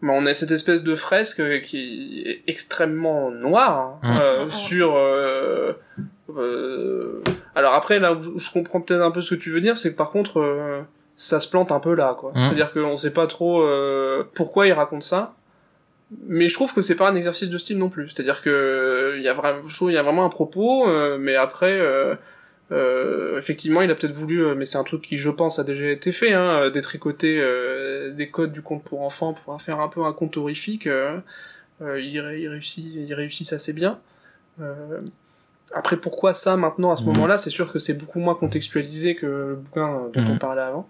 [0.01, 4.51] bah, on a cette espèce de fresque qui est extrêmement noire hein, euh, Mhm.
[4.51, 4.95] sur.
[4.95, 5.73] euh,
[6.37, 7.21] euh,
[7.55, 9.91] Alors après, là où je- comprends peut-être un peu ce que tu veux dire, c'est
[9.91, 10.81] que par contre, euh,
[11.15, 12.31] ça se plante un peu là, quoi.
[12.35, 15.33] C'est-à-dire qu'on sait pas trop euh, pourquoi il raconte ça.
[16.27, 18.09] Mais je trouve que c'est pas un exercice de style non plus.
[18.09, 20.87] C'est-à-dire que euh, il y a vraiment, je trouve, il y a vraiment un propos,
[20.87, 21.79] euh, mais après,
[22.71, 25.89] euh, effectivement, il a peut-être voulu, mais c'est un truc qui, je pense, a déjà
[25.89, 27.41] été fait, hein, détricoter
[28.15, 30.85] des codes du conte pour enfants pour faire un peu un conte horrifique.
[30.85, 33.99] il, ré- il réussit, il réussit assez bien.
[35.73, 37.09] Après, pourquoi ça maintenant à ce Mhm.
[37.09, 40.29] moment-là C'est sûr que c'est beaucoup moins contextualisé que le bouquin dont Mhm.
[40.31, 40.87] on parlait avant.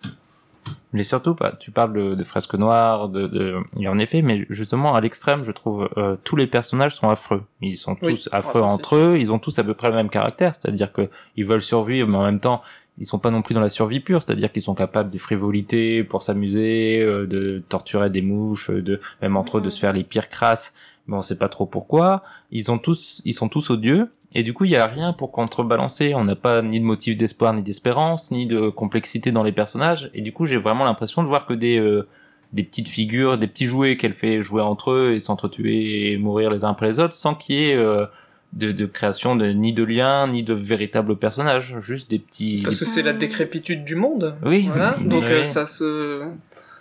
[0.93, 3.57] Mais surtout, bah, tu parles de, de fresques noires, de, de...
[3.79, 7.43] et en effet, mais justement à l'extrême, je trouve, euh, tous les personnages sont affreux.
[7.61, 8.23] Ils sont tous Oui.
[8.31, 9.17] affreux Ah, entre eux.
[9.17, 12.17] Ils ont tous à peu près le même caractère, c'est-à-dire que ils veulent survivre, mais
[12.17, 12.61] en même temps,
[12.99, 16.03] ils sont pas non plus dans la survie pure, c'est-à-dire qu'ils sont capables de frivolité
[16.03, 19.93] pour s'amuser, euh, de torturer des mouches, euh, de même entre eux de se faire
[19.93, 20.73] les pires crasses.
[21.07, 22.23] Mais on sait pas trop pourquoi.
[22.51, 24.09] Ils ont tous, ils sont tous odieux.
[24.35, 26.13] Et du coup, il y a rien pour contrebalancer.
[26.15, 30.09] On n'a pas ni de motif d'espoir, ni d'espérance, ni de complexité dans les personnages.
[30.13, 32.07] Et du coup, j'ai vraiment l'impression de voir que des euh,
[32.51, 36.51] des petites figures, des petits jouets qu'elle fait jouer entre eux et s'entretuer et mourir
[36.51, 38.05] les uns après les autres, sans qu'il y ait euh,
[38.53, 42.57] de, de création de ni de lien, ni de véritables personnages, juste des petits.
[42.57, 44.35] C'est parce que c'est la décrépitude du monde.
[44.45, 44.67] Oui.
[44.67, 44.97] Voilà.
[45.05, 45.31] Donc Oui.
[45.31, 46.27] euh, ça se.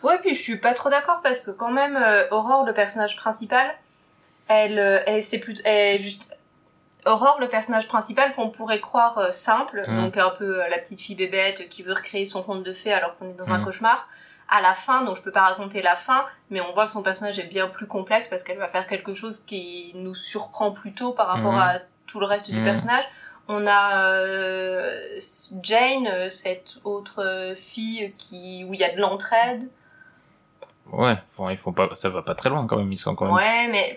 [0.03, 3.17] Ouais, puis je suis pas trop d'accord parce que quand même, euh, Aurore, le personnage
[3.17, 3.67] principal,
[4.49, 6.29] elle, euh, elle c'est plus, elle est juste.
[7.05, 9.97] Aurore, le personnage principal qu'on pourrait croire euh, simple, Mm.
[10.05, 12.93] donc un peu euh, la petite fille bébête qui veut recréer son conte de fées
[12.93, 13.65] alors qu'on est dans un Mm.
[13.65, 14.09] cauchemar.
[14.49, 17.03] À la fin, donc je peux pas raconter la fin, mais on voit que son
[17.03, 21.13] personnage est bien plus complexe parce qu'elle va faire quelque chose qui nous surprend plutôt
[21.13, 21.59] par rapport Mm.
[21.59, 23.05] à tout le reste du personnage.
[23.49, 25.19] On a euh,
[25.63, 29.69] Jane, cette autre fille qui où il y a de l'entraide.
[30.93, 31.17] Ouais.
[31.37, 32.93] Enfin, ils font pas, ça va pas très loin quand même.
[32.93, 33.35] Ils sont quand même.
[33.35, 33.97] Ouais, mais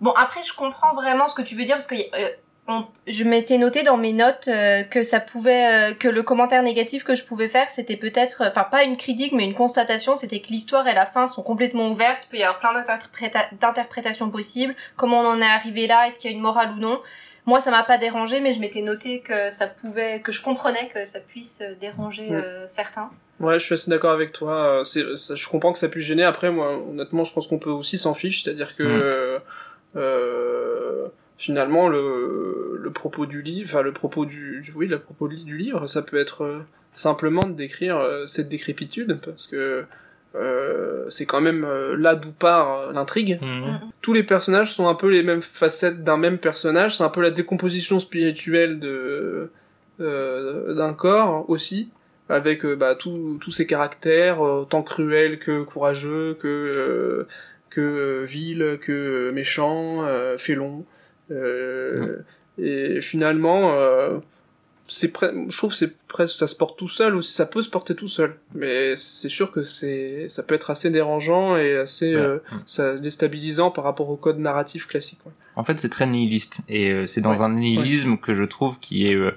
[0.00, 2.28] bon après je comprends vraiment ce que tu veux dire parce que euh,
[2.68, 6.62] on- je m'étais noté dans mes notes euh, que ça pouvait euh, que le commentaire
[6.62, 10.40] négatif que je pouvais faire c'était peut-être enfin pas une critique mais une constatation c'était
[10.40, 14.30] que l'histoire et la fin sont complètement ouvertes il peut y avoir plein d'interpréta- d'interprétations
[14.30, 17.00] possibles comment on en est arrivé là est-ce qu'il y a une morale ou non
[17.46, 20.88] moi ça m'a pas dérangé mais je m'étais noté que ça pouvait que je comprenais
[20.92, 22.42] que ça puisse déranger Ouais.
[22.44, 24.80] euh, certains Ouais, je suis assez d'accord avec toi.
[24.84, 26.22] C'est, ça- je comprends que ça puisse gêner.
[26.24, 28.42] Après, moi, honnêtement, je pense qu'on peut aussi s'en fiche.
[28.42, 29.40] C'est-à-dire que Mm.
[29.96, 35.56] Euh, finalement, le, le propos du livre, enfin le propos du, oui, le propos du
[35.56, 36.58] livre, ça peut être euh,
[36.94, 39.84] simplement de décrire euh, cette décrépitude, parce que
[40.34, 43.38] euh, c'est quand même euh, là d'où part euh, l'intrigue.
[43.40, 43.80] Mhm.
[44.02, 46.96] tous les personnages sont un peu les mêmes facettes d'un même personnage.
[46.96, 49.50] C'est un peu la décomposition spirituelle de
[50.00, 51.88] euh, d'un corps aussi,
[52.28, 57.26] avec euh, bah, tous tous ces caractères, euh, autant cruels que courageux, que euh,
[57.76, 59.30] que euh, vils, que
[60.04, 60.84] euh, félons.
[61.30, 62.18] Euh,
[62.58, 64.18] Et finalement, euh,
[64.88, 67.32] c'est pre- je trouve que c'est presque ça se porte tout seul aussi.
[67.32, 70.88] Ça peut se porter tout seul, mais c'est sûr que c'est ça peut être assez
[70.90, 72.20] dérangeant et assez Ouais.
[72.22, 75.18] euh, ça, déstabilisant par rapport au code narratif classique.
[75.26, 75.32] ouais.
[75.56, 76.58] En fait, c'est très nihiliste.
[76.68, 77.42] Et euh, c'est dans Ouais.
[77.42, 79.32] un nihilisme que je trouve qui est euh,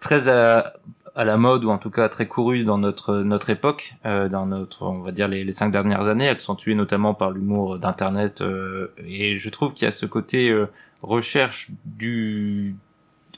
[0.00, 0.74] très à,
[1.16, 4.46] à la mode, ou en tout cas très couru dans notre, notre époque, euh, dans
[4.46, 8.42] notre, on va dire, les, cinq dernières années, accentué notamment par l'humour d'Internet.
[8.42, 10.66] euh, et je trouve qu'il y a ce côté euh,
[11.02, 12.76] recherche du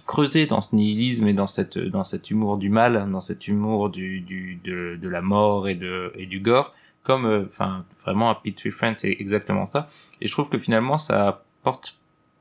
[0.06, 3.90] creuser dans ce nihilisme et dans cette dans cet humour du mal, dans cet humour
[3.90, 6.74] du, du de, de la mort et de et du gore,
[7.04, 9.88] comme euh, enfin vraiment Happy Tree Friends c'est exactement ça.
[10.20, 11.28] Et je trouve que finalement ça
[11.62, 11.98] apporte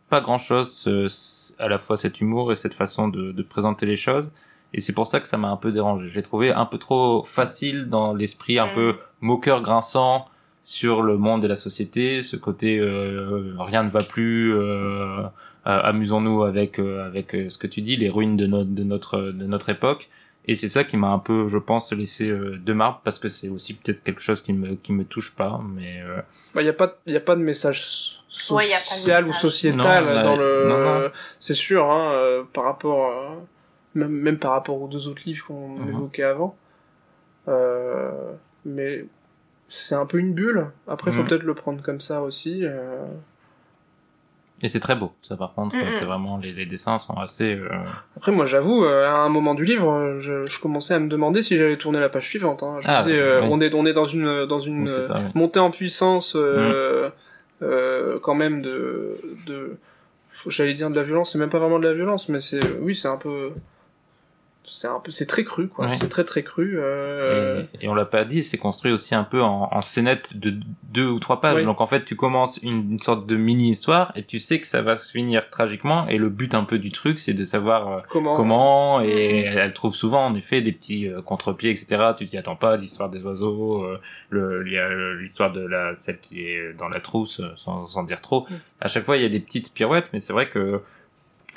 [0.09, 0.89] pas grand chose
[1.59, 4.31] à la fois cet humour et cette façon de, de présenter les choses.
[4.77, 6.07] Et c'est pour ça que ça m'a un peu dérangé.
[6.13, 8.73] J'ai trouvé un peu trop facile dans l'esprit un Mm.
[8.75, 10.27] peu moqueur grinçant
[10.61, 15.27] sur le monde et la société, ce côté euh, rien ne va plus, euh, euh,
[15.65, 19.19] amusons-nous avec euh, avec euh, ce que tu dis, les ruines de notre de notre
[19.19, 20.09] de notre époque.
[20.49, 23.27] Et c'est ça qui m'a un peu, je pense, laissé euh, de marbre parce que
[23.29, 26.21] c'est aussi peut-être quelque chose qui me qui me touche pas, mais euh,
[26.53, 27.83] Bah, y a pas il y a pas de message
[28.29, 31.89] so- Ouais, y a pas de social ou sociétal Non, dans bah, le c'est sûr
[31.91, 33.35] hein, euh, par rapport euh,
[33.97, 35.89] même même par rapport aux deux autres livres qu'on Mhm.
[35.89, 36.55] évoquait avant.
[37.47, 38.11] Euh,
[38.65, 39.05] mais
[39.69, 40.67] c'est un peu une bulle.
[40.87, 41.27] Après, faut Mhm.
[41.27, 42.61] peut-être le prendre comme ça aussi.
[42.63, 43.05] euh.
[44.63, 45.11] et c'est très beau.
[45.21, 45.91] Ça par contre, Mhm.
[45.91, 47.53] c'est vraiment les, les dessins sont assez.
[47.53, 47.69] euh,
[48.15, 51.43] Après, moi, j'avoue, euh, à un moment du livre, je, je commençais à me demander
[51.43, 52.63] si j'allais tourner la page suivante.
[52.63, 52.77] Hein.
[52.81, 53.47] Je Ah, disais, euh, oui.
[53.51, 55.19] on est on est dans une dans une oui, c'est ça.
[55.19, 55.31] oui.
[55.35, 56.39] montée en puissance Mm.
[56.39, 57.09] euh,
[57.61, 59.77] euh, quand même de de
[60.29, 62.59] faut- j'allais dire de la violence c'est même pas vraiment de la violence mais c'est
[62.81, 63.51] oui c'est un peu
[64.69, 65.95] c'est un peu c'est très cru quoi Ouais.
[65.99, 69.23] c'est très très cru euh, Et, et on l'a pas dit, c'est construit aussi un
[69.23, 70.53] peu en, en scénette de
[70.91, 71.63] deux ou trois pages.
[71.63, 74.81] Donc en fait, tu commences une, une sorte de mini-histoire et tu sais que ça
[74.81, 76.07] va se finir tragiquement.
[76.07, 79.01] Et le but un peu du truc, c'est de savoir euh, comment comment.
[79.01, 82.11] Et elle, elle trouve souvent en effet des petits euh, contre-pieds, etc.
[82.17, 82.77] Tu t'y attends pas.
[82.77, 83.99] L'histoire des oiseaux, euh,
[84.29, 87.49] le- il y a euh, l'histoire de la celle qui est dans la trousse, euh,
[87.55, 88.41] sans, sans dire trop.
[88.49, 88.55] Mm.
[88.81, 90.81] À chaque fois, il y a des petites pirouettes, mais c'est vrai que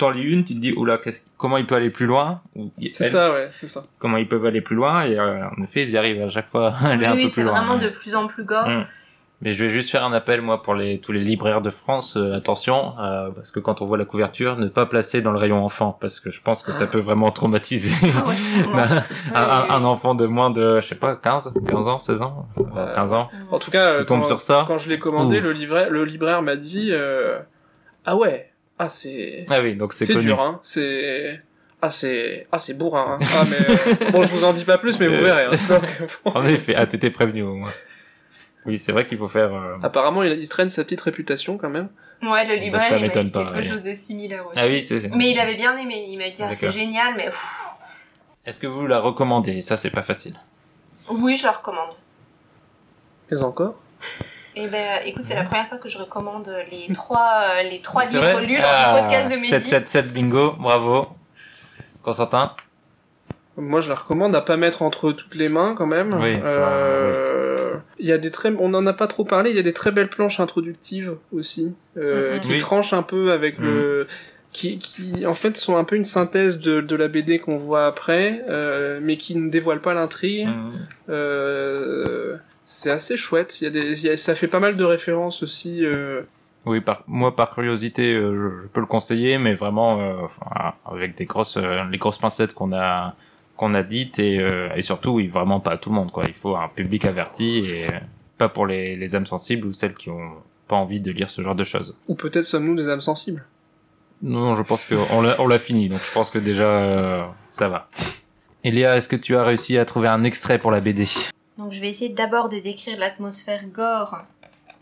[0.01, 0.99] t'en lis une, tu te dis, oula,
[1.37, 2.41] comment il peut aller plus loin?
[2.55, 5.03] Ou c'est ça ouais c'est ça comment ils peuvent aller plus loin?
[5.05, 7.23] Et euh, en effet ils y arrivent à chaque fois à aller Oui, un oui,
[7.23, 7.53] peu c'est plus loin.
[7.61, 7.89] vraiment ouais.
[7.89, 8.67] de plus en plus gore.
[8.67, 8.85] Mm.
[9.43, 12.15] Mais je vais juste faire un appel, moi, pour les, tous les libraires de France.
[12.15, 15.39] euh, attention, euh, parce que quand on voit la couverture, ne pas placer dans le
[15.39, 19.01] rayon enfant, parce que je pense que ça peut vraiment traumatiser Ah ouais, un, vraiment.
[19.33, 22.45] un- oui, un enfant de moins de, je sais pas, 15, 15 ans, 16 ans,
[22.77, 23.31] Euh, 15 ans.
[23.49, 25.43] En tout cas, Tu tombes quand, sur ça quand je l'ai commandé, Ouf.
[25.45, 27.39] le libraire, le libraire m'a dit euh,
[28.05, 28.50] Ah ouais,
[28.83, 29.45] ah c'est.
[29.49, 30.59] Ah oui, donc c'est dur, hein.
[30.63, 31.39] C'est.
[31.81, 32.47] Ah, c'est.
[32.51, 33.25] Ah, bourrin, hein.
[33.35, 33.57] Ah, mais.
[33.59, 35.21] euh, bon, je vous en dis pas plus, mais vous Euh.
[35.23, 35.45] verrez.
[35.45, 35.51] hein.
[35.69, 35.83] Donc,
[36.25, 36.31] bon.
[36.31, 37.73] En effet, ah, t'étais prévenu au moins.
[38.65, 39.53] Oui, c'est vrai qu'il faut faire.
[39.53, 41.89] euh, Apparemment, il, il se traîne sa petite réputation quand même.
[42.21, 43.63] Ouais, le Bah, libraire, ça il m'a m'étonne dit pas, quelque ouais.
[43.63, 44.59] chose de similaire aussi.
[44.59, 45.09] Ah oui, c'est.
[45.15, 47.29] Mais il avait bien aimé, il m'a dit ah, c'est génial, mais
[48.45, 49.61] Est-ce que vous la recommandez?
[49.63, 50.35] Ça, c'est pas facile.
[51.09, 51.95] oui, je la recommande.
[53.31, 53.75] Mais encore?
[54.55, 58.03] Et ben, écoute, c'est la première fois que je recommande les trois, euh, les trois
[58.05, 59.47] livres vrai lus Ah, dans le podcast de Mehdi.
[59.47, 61.07] 777 bingo, bravo.
[62.03, 62.51] Constantin
[63.55, 66.13] Moi, je la recommande à pas mettre entre toutes les mains quand même.
[66.21, 69.51] Oui, Euh, Il y a des très, on en a pas trop parlé.
[69.51, 72.41] Il y a des très belles planches introductives aussi, euh, Mhm.
[72.41, 72.57] qui Oui.
[72.57, 74.07] tranchent un peu avec le,
[74.51, 77.85] qui, qui en fait sont un peu une synthèse de, de la BD qu'on voit
[77.85, 80.47] après, euh, mais qui ne dévoilent pas l'intrigue.
[80.47, 82.39] Mhm.
[82.73, 83.59] C'est assez chouette.
[83.59, 85.85] Il y a des, il y a- ça fait pas mal de références aussi.
[85.85, 86.21] euh,
[86.65, 90.13] Oui, par, moi, par curiosité, euh, je, je peux le conseiller, mais vraiment euh,
[90.85, 93.13] avec des grosses, les grosses pincettes qu'on a,
[93.57, 94.45] qu'on a dites et,
[94.75, 96.23] et surtout, oui, vraiment pas à tout le monde, quoi.
[96.27, 97.87] Il faut un public averti et
[98.37, 100.31] pas pour les, les âmes sensibles ou celles qui ont
[100.67, 101.97] pas envie de lire ce genre de choses.
[102.07, 103.43] ou peut-être sommes-nous des âmes sensibles.
[104.23, 107.89] Non, je pense qu'on l'a, on l'a fini, donc je pense que déjà ça va.
[108.63, 111.05] Elia, est-ce que tu as réussi à trouver un extrait pour la BD
[111.61, 114.17] Donc, je vais essayer d'abord de décrire l'atmosphère gore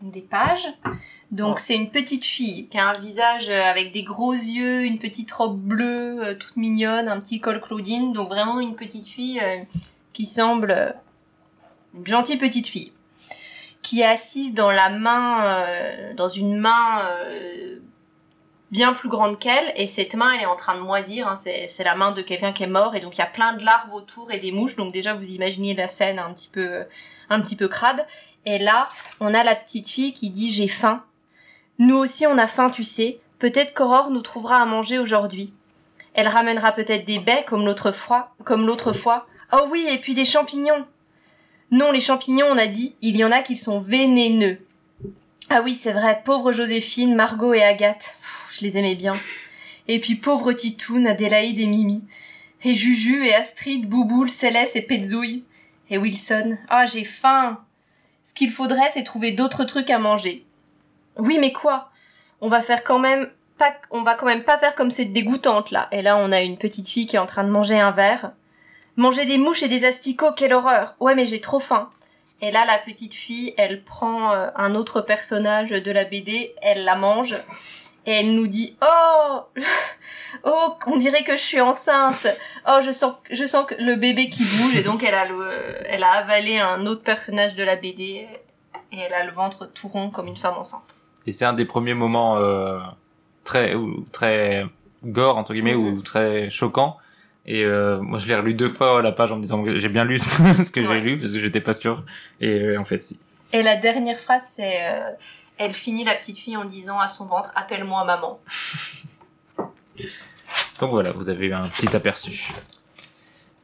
[0.01, 0.67] des pages.
[1.31, 1.61] Donc, Oh.
[1.61, 5.29] c'est une petite fille qui a un visage euh, avec des gros yeux, une petite
[5.31, 8.13] robe bleue, euh, toute mignonne, un petit col Claudine.
[8.13, 9.57] Donc, vraiment une petite fille euh,
[10.13, 10.95] qui semble
[11.93, 12.93] une gentille petite fille.
[13.81, 17.79] Qui est assise dans la main, euh, dans une main euh,
[18.71, 19.73] bien plus grande qu'elle.
[19.75, 21.27] Et cette main, elle est en train de moisir.
[21.27, 21.35] hein.
[21.35, 22.95] c'est, la main de quelqu'un qui est mort.
[22.95, 24.75] Et donc, il y a plein de larves autour et des mouches.
[24.75, 26.83] Donc, déjà, vous imaginez la scène un petit peu,
[27.29, 28.05] un petit peu crade.
[28.45, 28.89] Et là,
[29.19, 31.03] on a la petite fille qui dit J'ai faim.
[31.77, 33.19] Nous aussi, on a faim, tu sais.
[33.39, 35.53] Peut-être qu'Aurore nous trouvera à manger aujourd'hui.
[36.13, 38.31] Elle ramènera peut-être des baies comme l'autre fois.
[38.43, 39.27] Comme l'autre fois.
[39.51, 40.85] Oh oui, et puis des champignons.
[41.71, 44.59] Non, les champignons, on a dit, il y en a qui sont vénéneux.
[45.51, 48.15] Ah oui, c'est vrai, pauvre Joséphine, Margot et Agathe.
[48.51, 49.15] Je les aimais bien.
[49.87, 52.03] Et puis pauvre Titoune, Adélaïde et Mimi.
[52.63, 55.43] Et Juju et Astrid, Bouboule, Céleste et Petzouille.
[55.89, 56.55] Et Wilson.
[56.67, 57.59] Ah, j'ai faim.
[58.23, 60.45] Ce qu'il faudrait, c'est trouver d'autres trucs à manger.
[61.17, 61.89] Oui, mais quoi?
[62.41, 63.27] On va faire quand même
[63.57, 65.87] pas, on va quand même pas faire comme cette dégoûtante là.
[65.91, 68.33] Et là, on a une petite fille qui est en train de manger un verre.
[68.97, 71.89] Manger des mouches et des asticots, quelle horreur Ouais, mais j'ai trop faim.
[72.41, 76.85] Et là, la petite fille, elle prend euh, un autre personnage de la BD, elle
[76.85, 77.35] la mange,
[78.05, 79.41] et elle nous dit Oh
[80.45, 82.27] Oh, on dirait que je suis enceinte
[82.67, 85.49] Oh, je sens, je sens que le bébé qui bouge, et donc elle a, le,
[85.85, 88.27] elle a avalé un autre personnage de la BD,
[88.91, 90.95] et elle a le ventre tout rond comme une femme enceinte.
[91.27, 92.79] Et c'est un des premiers moments euh,
[93.43, 94.65] très, ou, très
[95.03, 96.97] gore, entre guillemets, ou très choquant.
[97.51, 99.89] Et euh, moi, je l'ai relu deux fois la page en me disant que j'ai
[99.89, 100.99] bien lu ce que j'ai Ouais.
[101.01, 102.03] lu, parce que j'étais pas sûr.
[102.39, 103.17] Et euh, en fait, si.
[103.53, 105.09] Et la dernière phrase, c'est euh,
[105.57, 108.39] Elle finit la petite fille en disant à son ventre Appelle-moi maman.
[110.79, 112.53] Donc voilà, vous avez eu un petit aperçu.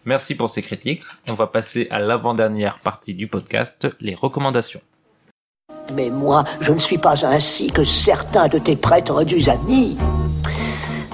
[0.04, 1.04] Merci pour ces critiques.
[1.28, 4.82] On va passer à l'avant-dernière partie du podcast, les recommandations.
[5.94, 9.98] Mais moi, je ne suis pas ainsi que certains de tes prétendus amis.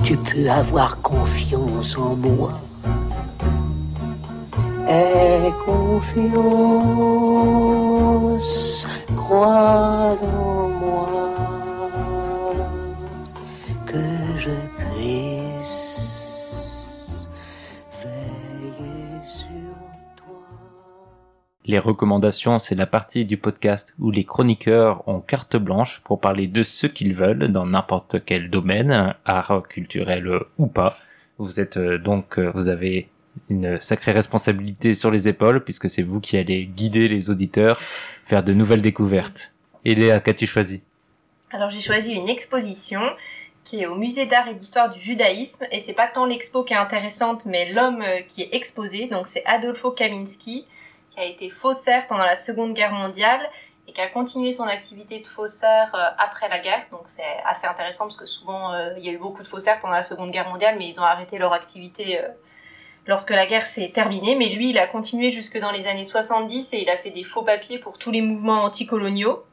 [0.04, 1.88] Tu peux avoir confiance Les
[21.80, 26.62] recommandations, c'est la partie du podcast où les chroniqueurs ont carte blanche pour parler de
[26.62, 30.30] ce qu'ils veulent dans n'importe quel domaine, art, culturel
[30.60, 30.96] ou pas.
[31.42, 33.10] Vous êtes euh, donc, euh, vous avez
[33.50, 37.82] une sacrée responsabilité sur les épaules puisque c'est vous qui allez guider les auditeurs,
[38.26, 39.52] faire de nouvelles découvertes.
[39.84, 40.82] Et Léa, qu'as-tu choisi?
[41.50, 43.02] Alors j'ai choisi une exposition
[43.64, 46.74] qui est au musée d'art et d'histoire du judaïsme et c'est pas tant l'expo qui
[46.74, 50.66] est intéressante mais l'homme euh, qui est exposé donc c'est Adolfo Kaminski
[51.12, 53.42] qui a été faussaire pendant la Seconde Guerre mondiale
[53.88, 56.86] et qui a continué son activité de faussaire euh, après la guerre.
[56.92, 59.80] Donc c'est assez intéressant parce que souvent euh, il y a eu beaucoup de faussaires
[59.80, 62.28] pendant la Seconde Guerre mondiale mais ils ont arrêté leur activité euh,
[63.08, 64.36] lorsque la guerre s'est terminée.
[64.36, 67.24] Mais lui il a continué jusque dans les années 70 et il a fait des
[67.24, 69.44] faux papiers pour tous les mouvements anticoloniaux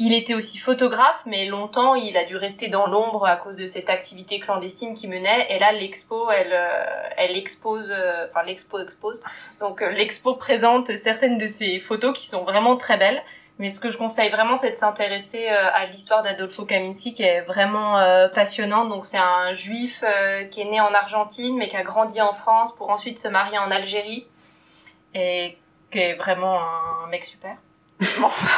[0.00, 3.66] il était aussi photographe, mais longtemps il a dû rester dans l'ombre à cause de
[3.66, 5.46] cette activité clandestine qu'il menait.
[5.50, 9.22] Et là, l'expo, elle, euh, elle expose, euh, enfin l'expo expose.
[9.58, 13.22] Donc euh, l'expo présente certaines de ses photos qui sont vraiment très belles.
[13.58, 17.40] Mais ce que je conseille vraiment, c'est de s'intéresser à l'histoire d'Adolfo Kaminski, qui est
[17.40, 18.88] vraiment euh, passionnante.
[18.88, 20.04] Donc c'est un juif
[20.52, 23.58] qui est né en Argentine, mais qui a grandi en France pour ensuite se marier
[23.58, 24.28] en Algérie,
[25.12, 25.58] et
[25.90, 27.56] qui est vraiment un mec super.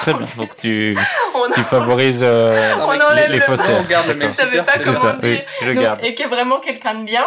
[0.03, 0.26] Très bien.
[0.36, 0.97] Donc tu,
[1.55, 3.80] tu favorises euh, on les, les le- faussaires.
[3.80, 4.32] On garde le mec D'accord.
[4.32, 5.20] Je savais super, pas c'est C'est comment ça, dire.
[5.22, 6.01] oui, je donc, garde.
[6.05, 7.24] et qui est vraiment quelqu'un de bien.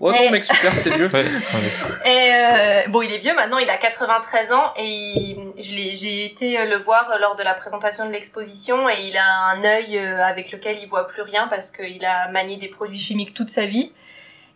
[0.00, 1.08] Oh Et- non, mec super, c'était mieux.
[1.12, 2.10] Ouais, ouais.
[2.10, 5.96] Et euh, bon, il est vieux maintenant, il a 93 ans et il- je l'ai-
[5.96, 9.98] j'ai été le voir lors de la présentation de l'exposition et il a un œil
[9.98, 13.50] euh, avec lequel il voit plus rien parce qu'il a manié des produits chimiques toute
[13.50, 13.92] sa vie.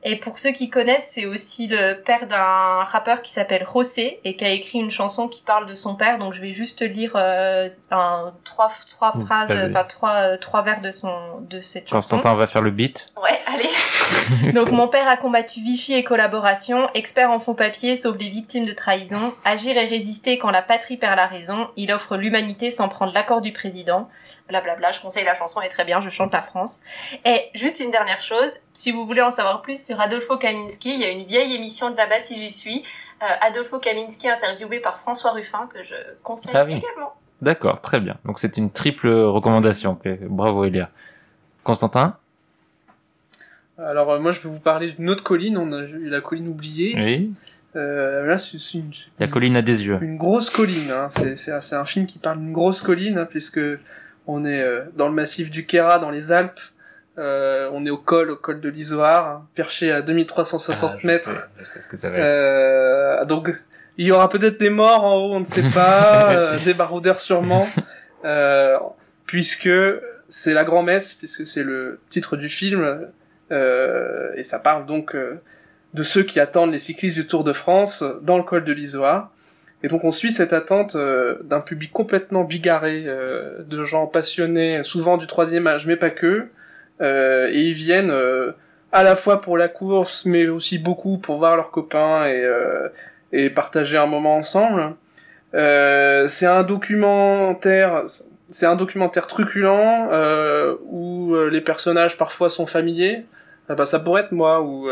[0.05, 4.37] Et pour ceux qui connaissent, c'est aussi le père d'un rappeur qui s'appelle José et
[4.37, 6.19] qui a écrit une chanson qui parle de son père.
[6.19, 10.81] Donc je vais juste lire euh, un, trois, trois phrases, enfin trois, euh, trois vers
[10.81, 12.17] de, son, de cette chanson.
[12.17, 13.13] Constantin va faire le beat.
[13.23, 14.53] Ouais, allez.
[14.53, 18.65] Donc mon père a combattu Vichy et collaboration, expert en faux papier, sauve les victimes
[18.65, 22.89] de trahison, agir et résister quand la patrie perd la raison, il offre l'humanité sans
[22.89, 24.09] prendre l'accord du président.
[24.53, 26.79] Blablabla, je conseille la chanson, elle est très bien, je chante la France.
[27.25, 31.01] Et juste une dernière chose, si vous voulez en savoir plus sur Adolfo Kaminski, il
[31.01, 32.85] y a une vieille émission de là-bas si j'y suis,
[33.23, 36.75] euh, Adolfo Kaminski interviewé par François Ruffin que je conseille Ah oui.
[36.75, 37.15] également.
[37.41, 38.17] D'accord, très bien.
[38.25, 39.99] Donc c'est une triple recommandation.
[40.29, 40.91] Bravo Elia.
[41.65, 42.17] Constantin?
[43.79, 46.49] Alors euh, moi je vais vous parler d'une autre colline, on a eu la colline
[46.49, 46.95] oubliée.
[46.97, 47.33] Oui.
[47.75, 49.99] Euh, là c'est une, La colline a des yeux.
[50.03, 51.09] une grosse colline, hein.
[51.11, 53.61] c'est c'est un- c'est un film qui parle d'une grosse colline hein, puisque
[54.27, 56.61] on est euh, dans le massif du Queyras, dans les Alpes.
[57.19, 61.07] Euh, on est au col, au col de l'Isoard, hein, perché à 2360 Ah, je
[61.07, 61.31] mètres.
[61.31, 62.25] sais, je sais ce que ça va être.
[62.25, 63.55] Euh, donc
[63.99, 67.21] il y aura peut-être des morts en haut, on ne sait pas, euh, des baroudeurs
[67.21, 67.69] sûrement,
[69.27, 69.69] puisque
[70.29, 73.09] c'est la grand-messe, puisque c'est le titre du film,
[73.51, 78.39] et ça parle donc de ceux qui attendent les cyclistes du Tour de France dans
[78.39, 79.29] le col de l'Isoard.
[79.83, 84.83] Et donc on suit cette attente euh, d'un public complètement bigarré, euh, de gens passionnés,
[84.85, 86.47] souvent du troisième âge, mais pas que,
[87.01, 88.13] euh, et ils viennent
[88.93, 92.49] à la fois pour la course, mais aussi beaucoup pour voir leurs copains et,
[93.33, 94.95] et partager un moment ensemble.
[95.53, 98.05] C'est un documentaire,
[98.51, 100.09] c'est un documentaire truculent
[100.85, 103.25] où les personnages parfois sont familiers.
[103.69, 104.89] Ah bah, ça pourrait être moi ou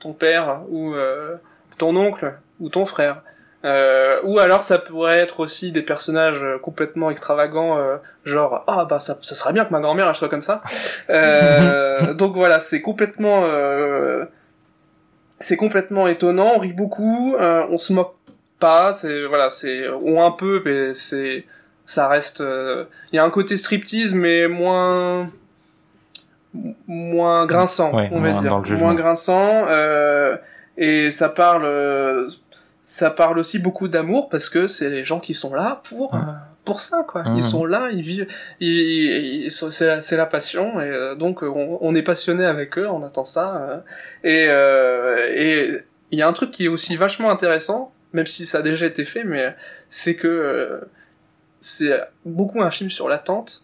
[0.00, 0.94] ton père ou
[1.78, 3.22] ton oncle ou ton frère.
[3.64, 9.00] Euh, ou alors ça pourrait être aussi des personnages complètement extravagants, euh, genre ah bah
[9.00, 10.62] ça, ça serait bien que ma grand-mère elle soit comme ça.
[11.10, 14.24] Euh, donc voilà, c'est complètement euh,
[15.40, 18.14] c'est complètement étonnant, on rit beaucoup, euh, on se moque
[18.60, 21.44] pas, c'est voilà, c'est ou un peu, mais c'est
[21.86, 22.40] ça reste.
[22.40, 25.30] euh, Il y a un côté striptease, mais moins
[26.86, 29.66] moins grinçant, Ouais, on va dire, moins grinçant.
[29.68, 30.36] euh,
[30.76, 32.28] et ça parle, euh,
[32.90, 36.18] ça parle aussi beaucoup d'amour parce que c'est les gens qui sont là pour euh,
[36.64, 37.22] pour ça, quoi.
[37.36, 38.26] Ils sont là, ils vivent,
[39.50, 43.02] c'est la, c'est la passion et euh, donc on, on est passionné avec eux, on
[43.04, 43.56] attend ça.
[43.56, 43.78] euh,
[44.24, 45.82] et euh, et
[46.12, 48.86] il y a un truc qui est aussi vachement intéressant, même si ça a déjà
[48.86, 49.54] été fait, mais
[49.90, 50.80] c'est que euh,
[51.60, 51.92] c'est
[52.24, 53.62] beaucoup un film sur l'attente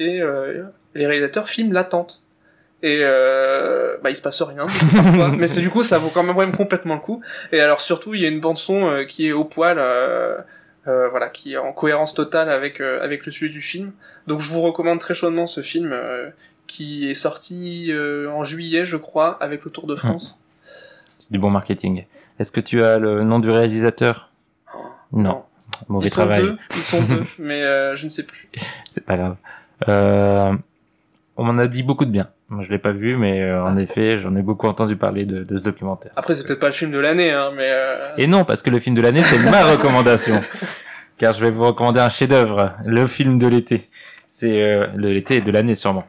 [0.00, 0.64] et euh,
[0.96, 2.23] les réalisateurs filment l'attente.
[2.84, 6.22] Et euh, bah il se passe rien, parfois, mais c'est du coup ça vaut quand
[6.22, 7.22] même, complètement le coup.
[7.50, 10.36] Et alors surtout il y a une bande son euh, qui est au poil, euh,
[10.86, 13.92] euh, voilà, qui est en cohérence totale avec avec le sujet du film.
[14.26, 15.98] Donc je vous recommande très chaudement ce film
[16.66, 17.90] qui est sorti
[18.30, 20.38] en juillet je crois avec le Tour de France.
[21.20, 22.04] C'est du bon marketing.
[22.38, 24.28] Est-ce que tu as le nom du réalisateur?
[25.10, 25.44] Non.
[25.88, 26.42] Mauvais Ils sont travail.
[26.42, 27.62] deux, ils sont deux, mais
[27.96, 28.50] je ne sais plus.
[28.90, 29.36] C'est pas grave.
[29.88, 30.52] Euh,
[31.36, 32.28] on m'en a dit beaucoup de bien.
[32.48, 35.42] Moi, je l'ai pas vu, mais euh, en effet, j'en ai beaucoup entendu parler de,
[35.44, 36.12] de ce documentaire.
[36.16, 38.70] Après c'est peut-être pas le film de l'année, hein, mais euh, Et non, parce que
[38.70, 40.40] le film de l'année, c'est ma recommandation.
[41.18, 43.88] Car je vais vous recommander un chef-d'œuvre, le film de l'été.
[44.28, 46.04] C'est euh, de l'été et de l'année sûrement.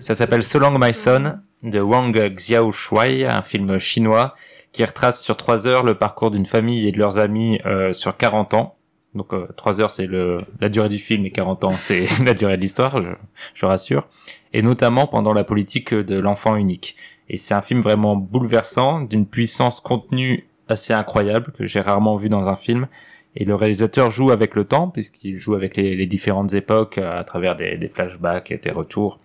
[0.00, 4.34] Ça s'appelle So Long My Son de Wang Xiaoshuai, un film chinois
[4.72, 8.16] qui retrace sur trois heures le parcours d'une famille et de leurs amis euh, sur
[8.16, 8.76] 40 ans.
[9.14, 12.56] Donc euh, trois heures c'est la durée du film et 40 ans c'est la durée
[12.56, 13.08] de l'histoire, je,
[13.54, 14.06] je rassure.
[14.52, 16.96] Et notamment pendant la politique de l'enfant unique.
[17.28, 22.28] Et c'est un film vraiment bouleversant, d'une puissance contenue assez incroyable que j'ai rarement vu
[22.28, 22.88] dans un film.
[23.34, 27.56] Et le réalisateur joue avec le temps, puisqu'il joue avec les, différentes époques à travers
[27.56, 29.18] des, flashbacks et des retours,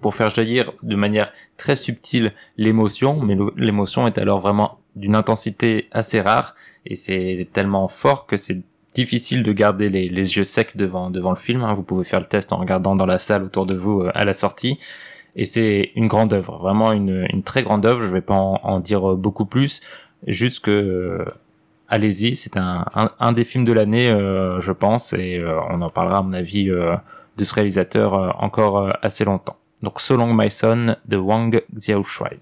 [0.00, 5.88] pour faire jaillir de manière très subtile l'émotion, mais l'émotion est alors vraiment d'une intensité
[5.92, 6.54] assez rare,
[6.84, 8.60] et c'est tellement fort que c'est
[8.94, 11.62] difficile de garder les, yeux secs devant, devant le film.
[11.62, 11.74] hein.
[11.74, 14.24] Vous pouvez faire le test en regardant dans la salle autour de vous euh, à
[14.24, 14.78] la sortie.
[15.34, 18.02] Et c'est une grande œuvre, vraiment une, très grande œuvre.
[18.02, 19.80] Je vais pas en, dire euh, beaucoup plus,
[20.26, 21.24] juste que euh,
[21.88, 26.32] allez-y, c'est un, des films de l'année, je pense, et on en parlera à mon
[26.32, 29.56] avis de ce réalisateur encore assez longtemps.
[29.82, 32.38] Donc So Long My Son de Wang Xiaoshuai.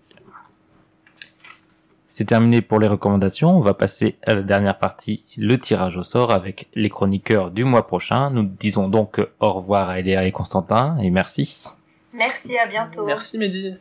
[2.21, 3.57] C'est terminé pour les recommandations.
[3.57, 7.65] On va passer à la dernière partie, le tirage au sort avec les chroniqueurs du
[7.65, 8.29] mois prochain.
[8.29, 11.65] Nous disons donc au revoir à Eléa et Constantin et merci.
[12.13, 13.07] Merci, à bientôt.
[13.07, 13.73] Merci Mehdi.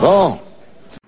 [0.00, 0.38] Bon,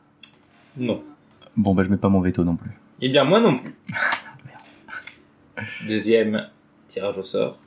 [0.76, 1.02] Non.
[1.56, 2.70] Bon bah je mets pas mon veto non plus.
[3.00, 3.74] Eh bien, moi non plus.
[5.86, 6.48] Deuxième
[6.88, 7.58] tirage au sort.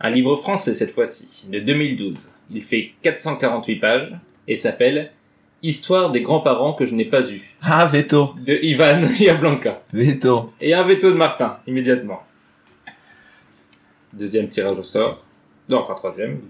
[0.00, 2.18] Un livre français cette fois-ci, de 2012.
[2.50, 4.12] Il fait 448 pages
[4.46, 5.10] et s'appelle
[5.62, 8.34] Histoire des grands-parents que je n'ai pas eus, Ah, veto.
[8.44, 9.82] de Ivan Yablanka.
[9.92, 10.52] Veto.
[10.60, 12.22] Et un veto de Martin, immédiatement.
[14.12, 15.24] Deuxième tirage au sort.
[15.68, 16.42] Non, enfin troisième.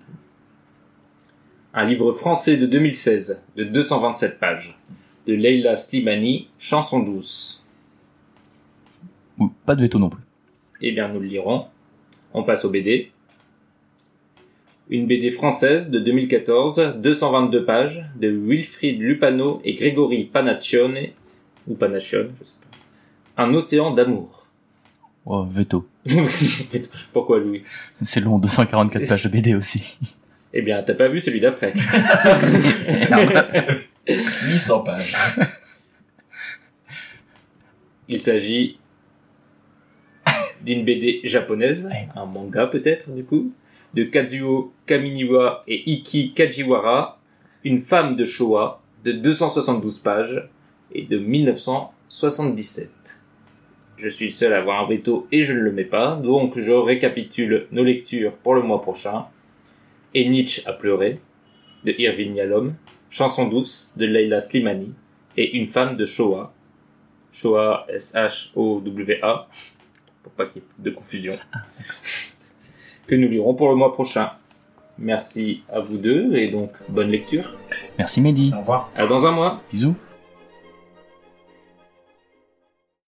[1.73, 4.77] Un livre français de 2016, de 227 pages,
[5.27, 7.63] de Leila Slimani, Chanson douce.
[9.67, 10.23] Pas de veto non plus.
[10.81, 11.67] Eh bien, nous le lirons.
[12.33, 13.11] On passe au BD.
[14.89, 21.09] Une BD française de 2014, 222 pages, de Wilfried Lupano et Grégory Panaccione,
[21.67, 22.51] ou Panaccione, je sais
[23.37, 23.43] pas.
[23.43, 24.47] Un océan d'amour.
[25.25, 25.85] Oh, veto.
[27.13, 27.65] Pourquoi Louis?
[28.03, 29.99] C'est long, 244 pages de BD aussi.
[30.53, 31.75] Eh bien, t'as pas vu celui d'après.
[34.07, 35.17] 800 pages.
[38.09, 38.79] Il s'agit
[40.67, 43.53] d'une BD japonaise, un manga peut-être du coup,
[43.95, 47.21] de Kazuo Kaminiwa et Iki Kajiwara,
[47.65, 50.49] une femme de Showa, de 272 pages
[50.93, 52.91] et de 1977.
[53.97, 56.73] Je suis seul à avoir un veto et je ne le mets pas, donc je
[56.73, 59.27] récapitule nos lectures pour le mois prochain.
[60.15, 61.21] Et Nietzsche a pleuré,
[61.85, 62.75] de Irvin Yalom,
[63.11, 64.93] Chanson douce, de Leila Slimani,
[65.37, 66.53] et Une femme de Showa,
[67.33, 69.49] Showa S-H-O-W-A,
[70.27, 71.39] pour pas qu'il y ait de confusion,
[73.07, 74.33] que nous lirons pour le mois prochain.
[74.99, 77.55] Merci à vous deux et donc bonne lecture.
[77.97, 78.51] Merci Mehdi.
[78.53, 78.91] Au revoir.
[78.97, 79.63] À dans un mois.
[79.73, 79.95] Bisous.